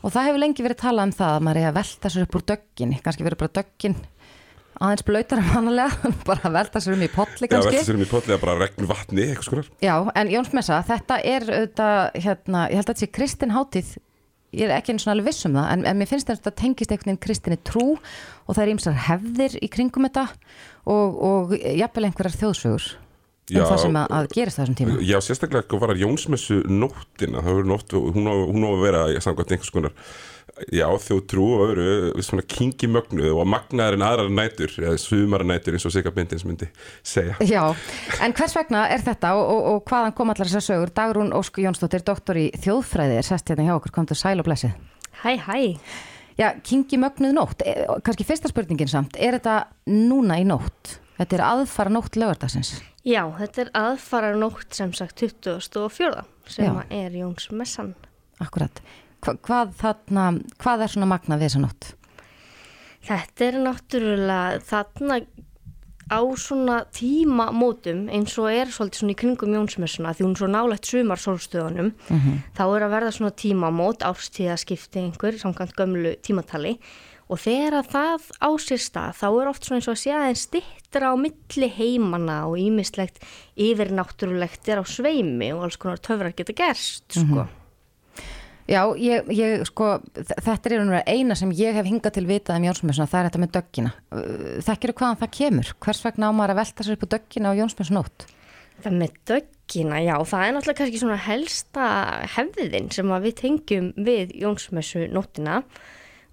[0.04, 2.38] Og það hefur lengi verið talað um það að maður er að velta sér upp
[2.38, 3.98] úr döggin kannski verið bara döggin
[4.84, 7.72] aðeins blöytar en mannlega bara velta sér um í potli Já, kannski.
[7.72, 11.20] velta sér um í potli að bara regn vatni, eitthvað skonar Já, en Jónsmessa, þetta
[11.24, 13.94] er auðvitað, hérna, ég held að þetta sé kristin hátíð
[14.54, 16.94] ég er ekki einu svona alveg viss um það en, en mér finnst þetta tengist
[16.94, 20.28] einhvern veginn kristinni trú og það er ýmsar hefðir í kringum þetta
[20.86, 23.66] og, og jafnvel einhverjar þjóðsögur um Já.
[23.68, 27.58] það sem að, að gerist þessum tíma Já, sérstaklega hvað var að Jónsmessu nóttina, það
[27.58, 29.98] verður nótt, hún á, hún á að vera samkvæmt einhvers konar
[30.74, 35.78] já, þjóðtrú og öðru svona kingi mögnuð og magnaðar en aðrar nætur, eða sumara nætur
[35.78, 36.70] eins og Sigga Bindins myndi
[37.02, 37.64] segja Já,
[38.24, 41.66] en hvers vegna er þetta og, og, og hvaðan kom allar þessar sögur Dagrún Ósku
[41.66, 44.76] Jónsdóttir, doktor í þjóðfræði er sest hérna hjá okkur, komdu sæl og blessið
[45.24, 45.60] Hæ, hæ.
[46.38, 50.98] Já, kingi mögnuð nótt, e, kannski fyrsta spurningin samt er þetta núna í nótt?
[51.20, 52.74] Þetta er aðfara nótt lögardagsins
[53.04, 56.24] Já, þetta er aðfara nótt sem sagt 24.
[56.48, 57.90] sem er Jóns Messan.
[58.40, 58.80] Akkurat,
[59.24, 60.28] Hva, hvað, þarna,
[60.60, 61.94] hvað er svona magnað þessa nótt?
[63.04, 65.20] Þetta er náttúrulega þarna
[66.12, 70.50] á svona tímamótum eins og er svolítið svona í kringum Jónsmessuna því hún er svo
[70.52, 71.90] nálægt sumarsólstöðunum
[72.58, 76.76] þá er að verða svona tímamót árstíðaskipti einhver samkvæmt gömlu tímatali
[77.32, 80.14] og þegar að það á sér stað þá er oft svona eins og að sé
[80.14, 83.24] aðeins stittra á milli heimana og ímislegt
[83.56, 87.48] yfirnáttúrulegt er á sveimi og alls konar töfrar geta gerst sko.
[88.70, 93.10] Já, ég, ég sko, þetta er eina sem ég hef hingað til vitað um Jónsmessuna,
[93.12, 93.92] það er þetta með döggina.
[94.64, 95.72] Þekkir hvaðan það kemur?
[95.84, 98.28] Hvers vegna á maður að velta sér upp á döggina á Jónsmessunótt?
[98.84, 101.90] Það með döggina, já, það er náttúrulega kannski svona helsta
[102.38, 105.60] hefðin sem við tengjum við Jónsmessu nóttina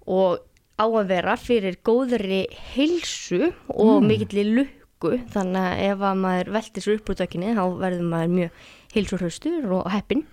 [0.07, 0.39] og
[0.81, 6.87] á að vera fyrir góðri heilsu og mikilli lukku þannig að ef að maður veltir
[6.87, 10.25] sér upp úr dögginni þá verður maður mjög heilsurhaustur og heppin.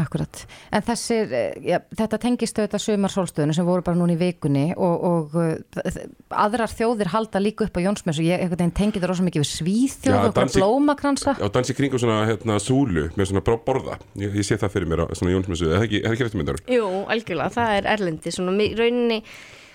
[0.00, 0.46] Akkurat.
[0.72, 5.04] En þessir, eh, já, þetta tengist auðvitað sumarsólstöðinu sem voru bara núna í vikunni og,
[5.04, 5.34] og
[5.76, 8.24] þ- aðrar þjóðir halda líka upp á Jónsmessu.
[8.24, 11.34] Ég einhvern veginn tengi þetta rosa mikið við svíþjóð og dansi- blómakransa.
[11.36, 15.04] Já, dansi kringum svona hérna, súlu með svona borða ég, ég sé það fyrir mér
[15.04, 16.62] á svona Jónsmessu, er það ekki, er það ekki réttum myndar?
[16.72, 19.22] Jú, algjörlega, það er erlendi, svona mi- rauninni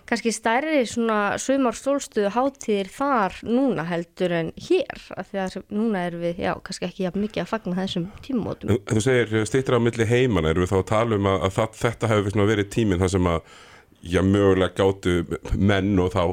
[0.08, 6.24] kannski stærri svona sumarstólstuðu hátíðir þar núna heldur en hér, af því að núna erum
[6.24, 8.76] við, já, kannski ekki jafn mikið að fagna þessum tímumótum.
[8.78, 11.58] En Þú segir stýttir á milli heimana, erum við þá að tala um að, að
[11.58, 13.58] það, þetta hefur verið tíminn þar sem að
[14.02, 15.18] já, mögulega gátu
[15.58, 16.24] menn og þá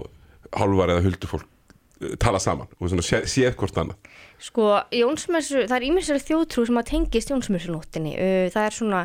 [0.55, 1.49] hálfar eða huldufólk
[2.01, 4.13] eh, tala saman og séð, séð hvort annað.
[4.45, 8.13] Sko, Jónsmessu, það er ímessari þjóðtrú sem að tengist Jónsmessunóttinni.
[8.53, 9.03] Það er svona,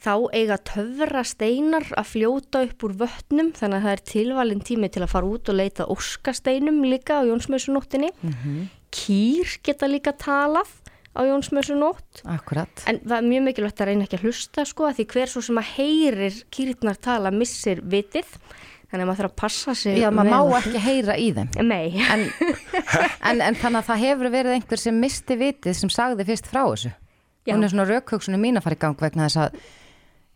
[0.00, 4.90] þá eiga töfra steinar að fljóta upp úr vötnum, þannig að það er tilvalin tími
[4.92, 8.12] til að fara út og leita óskasteinum líka á Jónsmessunóttinni.
[8.90, 10.72] Kýr geta líka talað
[11.12, 12.22] á Jónsmessunótt.
[12.24, 12.84] Akkurat.
[12.88, 15.44] En það er mjög mikilvægt að reyna ekki að hlusta sko, að því hver svo
[15.44, 18.28] sem að heyrir kýrnar tala missir vitið.
[18.90, 19.98] Þannig að maður þarf að passa sig.
[20.00, 21.50] Já, maður má ekki heyra í þeim.
[21.62, 21.92] Nei.
[22.10, 22.24] En,
[23.28, 26.64] en, en þannig að það hefur verið einhver sem misti vitið sem sagði fyrst frá
[26.64, 26.90] þessu.
[27.46, 27.54] Já.
[27.54, 29.60] Hún er svona raukhugsunum mín að fara í gang vegna þess að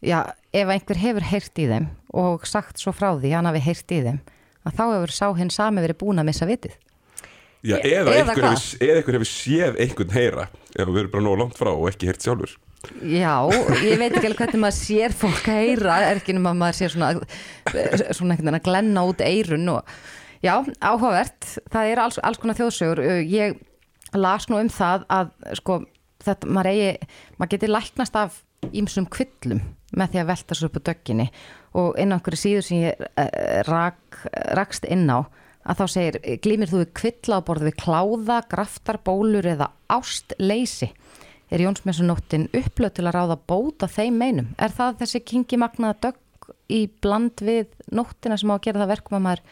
[0.05, 0.19] já,
[0.55, 4.01] ef einhver hefur heyrt í þeim og sagt svo frá því, hann hafi heyrt í
[4.07, 4.19] þeim,
[4.65, 6.77] að þá hefur sá hinn sami verið búin að missa vitið.
[7.65, 8.55] Já, Eða eða, einhver hvað?
[8.59, 11.87] hefur, eða einhver hefur séð einhvern heyra ef við erum bara nóg langt frá og
[11.89, 12.53] ekki heyrt sjálfur.
[13.01, 13.33] Já,
[13.81, 16.77] ég veit ekki alveg hvernig maður sér fólk að heyra, er ekki nema að maður
[16.83, 17.09] sér svona,
[18.13, 19.95] svona einhvern veginn að glenna út eirun og
[20.45, 20.53] já,
[20.85, 23.57] áhugavert, það er alls, alls konar þjóðsögur, ég
[24.13, 25.33] las nú um það að
[25.63, 25.79] sko,
[26.27, 27.09] þetta, maður eigi,
[27.41, 28.37] maður geti læknast af
[28.77, 29.65] ímsum kvillum
[29.95, 31.29] með því að velta svo upp á dögginni
[31.81, 33.29] og inn á einhverju síður sem ég uh,
[33.69, 34.21] rak,
[34.59, 35.25] rakst inn á,
[35.65, 40.91] að þá segir, glýmir þú við kvilla á borð við kláða, graftar, bólur eða ástleysi
[41.55, 44.53] er Jónsmessunóttin upplöð til að ráða bóta þeim meinum?
[44.59, 48.95] Er það þessi kingi magnaða dögg í bland við nóttina sem á að gera það
[48.95, 49.45] verkum að maður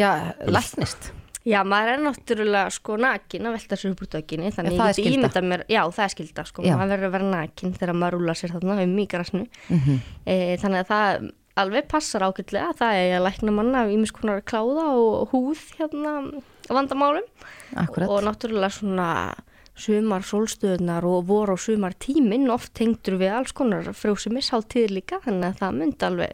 [0.00, 0.10] já,
[0.48, 1.12] læknist?
[1.44, 4.96] Já, maður er náttúrulega sko nakin að velta sér upp úr döginni þannig er ég
[4.96, 6.76] geti ímyndað mér, já það er skilda sko, Já.
[6.78, 9.98] maður verður að vera nakin þegar maður rúlar sér þarna um í grasnu Mhm.
[10.26, 14.86] e, þannig að það alveg passar ágætlega það er að lækna manna ímis konar kláða
[14.96, 16.14] og húð hérna
[16.68, 17.28] vandamálum
[17.76, 18.08] Akkurat.
[18.08, 19.34] og náttúrulega svona
[19.76, 25.52] sumar sólstöðunar og vor og sumar tíminn oft tengdur við alls konar frjósumisháltíðir líka þannig
[25.52, 26.32] að það myndi alveg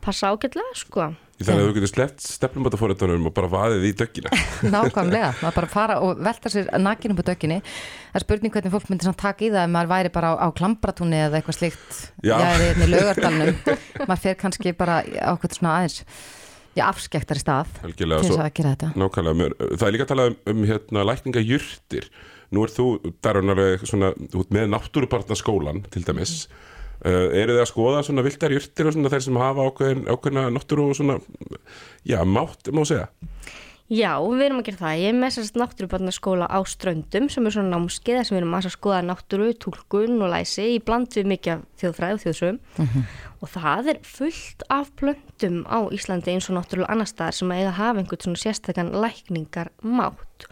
[0.00, 4.32] passa ágætlega sko Þannig að þú getur sleppt stefnumátafórættunum og bara vaðið í döggina.
[4.74, 8.74] Nákvæmlega, maður bara fara og velta sér nakin upp á dökinni það er spurning hvernig
[8.74, 11.58] fólk myndir samt taka í það ef maður væri bara á, á klambratúni eða eitthvað
[11.60, 12.34] slíkt Já.
[12.34, 13.60] já er í laugardalnum
[14.08, 16.00] maður fer kannski bara á eitthvað svona aðeins
[16.74, 20.12] já, afskektar í stað Algjörlega, til þess að gera þetta Nákvæmlega, það er líka að
[20.14, 22.10] tala um, um hérna, lækningajurtir.
[22.56, 22.88] Nú er þú,
[23.22, 26.46] Darun, með náttúrubarnaskólan til dæmis.
[26.98, 30.48] Uh, eru þið að skoða svona viltar jurtir og svona þeir sem hafa ákveðin, ákveðina
[30.50, 31.20] náttúru og svona,
[32.02, 33.06] já, mátt, má segja.
[33.88, 34.98] Já, við erum að gera það.
[35.00, 38.56] Ég er með sérst náttúrubarnaskóla á Ströndum sem er svona námskeið þar sem við erum
[38.58, 42.58] að skoða náttúru, túlkun og læsi í bland við mikið af þjóðfræði og þjóðsögum
[43.38, 47.70] og það er fullt af plöntum á Íslandi eins og náttúrulega annar staðar sem eiga
[47.70, 50.48] að hafa einhvern svona sérstakann lækningar mátt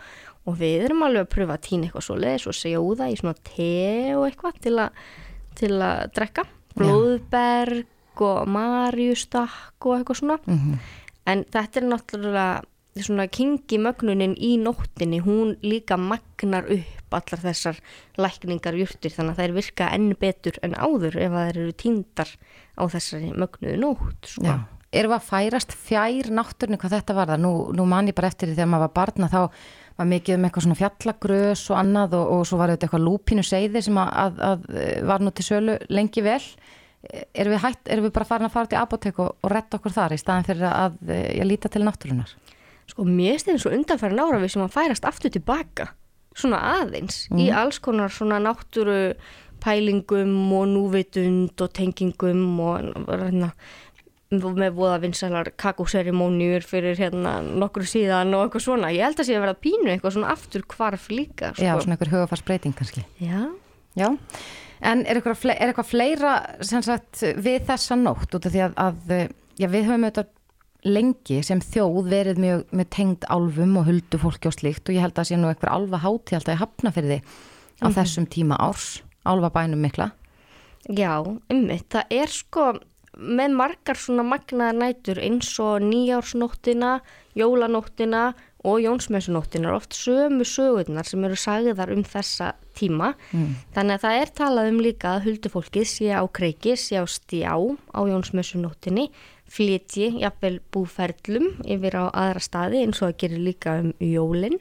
[0.47, 3.17] og við erum alveg að pröfa að týna eitthvað svo leiðis og segja úða í
[3.19, 3.71] svona te
[4.15, 5.01] og eitthvað til að,
[5.59, 6.47] til að drekka.
[6.77, 10.39] Blóðberg og marjustakk og eitthvað svona.
[11.27, 12.49] En þetta er náttúrulega
[13.05, 15.21] svona kingi mögnunin í nóttinni.
[15.25, 17.81] Hún líka magnar upp allar þessar
[18.21, 22.33] lækningar jurtir þannig að þær virka enn betur en áður ef að þær eru týndar
[22.77, 24.33] á þessari mögnuðu nótt.
[24.41, 24.55] Já,
[24.93, 27.45] erum við að færast fjær náttúrni hvað þetta var það?
[27.45, 29.41] Nú, nú man ég bara eftir því þegar maður var barna þá
[29.97, 33.45] var mikið um eitthvað svona fjallagrös og annað og, og svo var þetta eitthvað lúpínu
[33.47, 34.67] seiði sem að, að, að
[35.11, 36.41] var nú til sölu lengi vel.
[37.07, 39.95] Erum við, hætt, erum við bara farin að fara til apotek og, og retta okkur
[39.95, 42.33] þar í staðan fyrir að ég líta til náttúrunar?
[42.87, 45.91] Sko mér stefnir svo undanfærin ára við sem að færast aftur tilbaka
[46.37, 49.15] svona aðeins í alls konar svona náttúru
[49.63, 53.53] pælingum og núvitund og tengingum og hérna
[54.31, 58.91] með voða vinsælar kakóserimóniur fyrir hérna nokkru síðan og eitthvað svona.
[58.95, 61.53] Ég held að sé að vera pínu eitthvað svona aftur hvarf líka.
[61.55, 61.62] Sko.
[61.62, 63.05] Já, svona einhver hugafarsbreyting kannski.
[63.22, 63.47] Já.
[63.97, 64.11] Já,
[64.85, 68.74] en er eitthvað, er eitthvað fleira sem sagt við þessa nótt út af því að,
[68.77, 69.14] að
[69.57, 70.33] já, við höfum auðvitað
[70.87, 75.03] lengi sem þjóð verið mjög, mjög tengd álfum og huldu fólki og slíkt og ég
[75.07, 77.18] held að sé nú eitthvað álfa hátíð alltaf í hafna fyrir því
[77.81, 77.95] á Mhm.
[77.97, 80.11] þessum tíma árs, álfa bænum mikla.
[80.93, 81.89] Já, ummitt.
[81.91, 82.66] Það er sko
[83.17, 87.01] með margar svona magnaðar nætur eins og nýjársnóttina,
[87.37, 88.35] jólanóttina
[88.67, 93.14] og jónsmessunóttina er oft sömu sögurnar sem eru sagðar um þessa tíma.
[93.77, 97.55] Þannig að það er talað um líka að huldufólkið sé á kreiki, sé á stjá
[97.55, 99.11] á jónsmessunóttinni,
[99.47, 104.59] flytji, jafnvel búferlum yfir á aðra staði eins og það gerir líka um jólinn.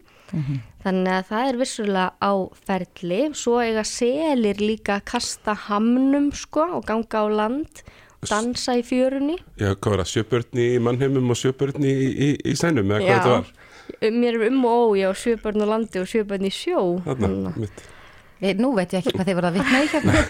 [0.85, 2.33] Þannig að það er vissulega á
[2.67, 7.81] ferli, svo eiga selir líka að kasta hamnum sko og ganga á land,
[8.31, 9.37] dansa í fjörunni.
[9.59, 13.15] Já, hvað var það, sjöbörni í mannheimum og sjöbörni í, í, í sænum, eða hvað
[13.15, 13.53] þetta var?
[14.01, 16.79] mér er um og ó, ég á sjöbörn á landi og sjöbörn í sjó.
[17.05, 17.83] Þarna, mitt.
[18.41, 20.23] Við, nú veit ég ekki hvað þið voru að vitna í hérna.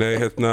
[0.00, 0.52] Nei, hérna,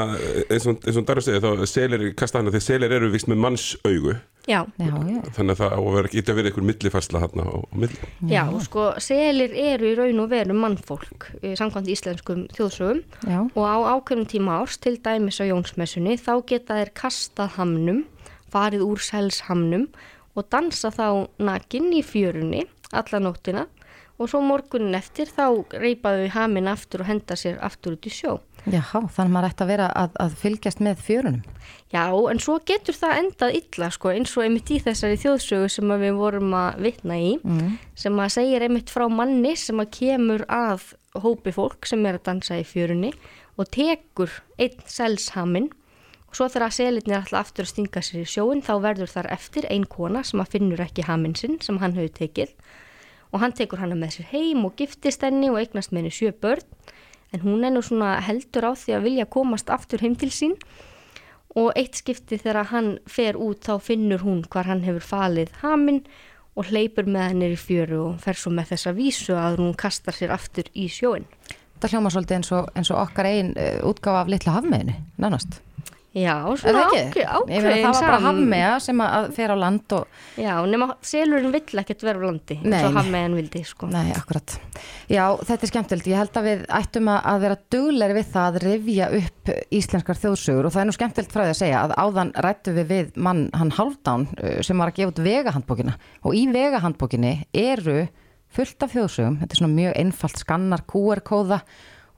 [0.49, 3.41] eins og, eins og Darra segir, þá selir, kasta hana, þegar selir eru vist með
[3.45, 4.17] mannsaugu,
[4.49, 4.63] Já.
[4.81, 5.17] Já, já.
[5.35, 8.07] þannig að það á að vera ekki að vera einhver millifarsla hérna á, á milli.
[8.31, 13.39] Já, sko, selir eru í raun og veru mannfólk eh, samkvæmt íslenskum þjóðsögum Já.
[13.45, 18.01] og á ákveðnum tíma árs, til dæmis á Jónsmessunni, þá geta þeir kastað hamnum,
[18.49, 19.85] farið úr selshamnum
[20.33, 23.67] og dansa þá nakin í fjörunni alla nóttina
[24.19, 25.45] og svo morgunin eftir þá
[25.79, 28.37] reypaðu við hamin aftur og henda sér aftur út í sjó.
[28.67, 31.43] Já, þannig að maður ætti að vera að, að fylgjast með fjörunum.
[31.93, 35.93] Já, en svo getur það endað illa, sko, eins og einmitt í þessari þjóðsögu sem
[35.95, 37.31] að við vorum að vitna í,
[37.97, 40.91] sem að segir einmitt frá manni sem að kemur að
[41.23, 43.13] hópi fólk sem er að dansa í fjörunni
[43.59, 45.71] og tekur einn selshaminn
[46.29, 49.65] og svo þegar selirnir alltaf aftur að stinga sér í sjóin þá verður þar eftir
[49.71, 52.53] ein kona sem að finnur ekki haminn sinn sem hann hefur tekið
[53.31, 56.31] og hann tekur hana með sér heim og giftist henni og eignast með henni sjö
[56.33, 56.65] börn
[57.33, 60.57] en hún er nú svona heldur á því að vilja komast aftur heim til sín
[61.57, 66.03] og eitt skipti þegar hann fer út þá finnur hún hvar hann hefur falið haminn
[66.59, 70.15] og hleypur með henni í fjöru og fer svo með þessa vísu að hún kastar
[70.15, 71.27] sér aftur í sjóin.
[71.79, 75.61] Það hljóma svolítið eins og, eins og okkar einn uh, útgáfa af litla hafmeðinu, nánast.
[76.09, 77.21] Já, svona það ákveð, ekki?
[77.21, 80.87] Ég meina, ákveðin það var bara hammea sem að fer á land og Já, nema
[81.05, 82.95] selurinn vill ekkert vera á landi eins og nei.
[82.97, 83.89] hammeðan vildi sko.
[83.93, 84.55] Nei, akkurat.
[85.05, 86.09] Já, þetta er skemmtilegt.
[86.09, 90.65] Ég held að við ættum að- vera duglegri við það að rifja upp íslenskar þjóðsögur
[90.65, 93.43] og það er nú skemmtilegt frá því að segja að áðan rættu við við mann
[93.53, 95.93] hann Hálfdán uh, sem var að gefa út vegahandbókina
[96.25, 98.07] og í vegahandbókinni eru
[98.49, 101.61] fullt af þjóðsögum, þetta er svona mjög einfalt skannar QR-kóða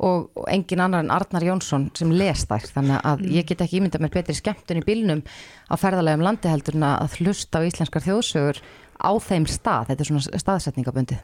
[0.02, 2.70] og, og engin annar en Arnar Jónsson sem les þær.
[2.76, 5.26] Þannig að ég get ekki ímyndað mér betri skemmtun í bílnum
[5.70, 8.62] á ferðalegum landi heldur en að hlusta á íslenskar þjóðsögur
[9.02, 11.22] á þeim stað, þetta er svona staðsetningabundið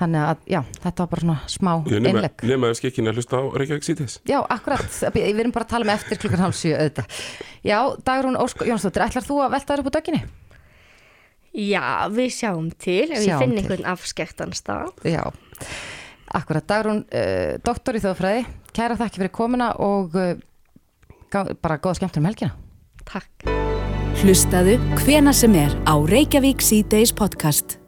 [0.00, 2.44] þannig að já, þetta var bara svona smá innlegg.
[2.48, 5.88] nema ef skekkin að hlusta á Reykjavík síðis Já, akkurat, við erum bara að tala
[5.88, 7.18] með eftir klukkan hálf sjö auðvitað.
[7.66, 10.22] Já, Dagrún Ósk Jónsdóttir, ætlar þú að velta þér upp á döginni?
[11.50, 11.84] Já,
[12.14, 14.92] við sjáum til ef Sjáum ég finn einhvern afskektan stað.
[15.04, 15.24] Já,
[16.34, 20.34] akkurat, Dagrún uh, doktor í þjóðfræði, kæra þakki fyrir komuna og uh,
[21.30, 22.54] bara góða skemmtur um helgina
[23.08, 23.50] Takk
[24.20, 27.79] Hlustaðu hvena sem er á Reykjavík síðdeis podcast.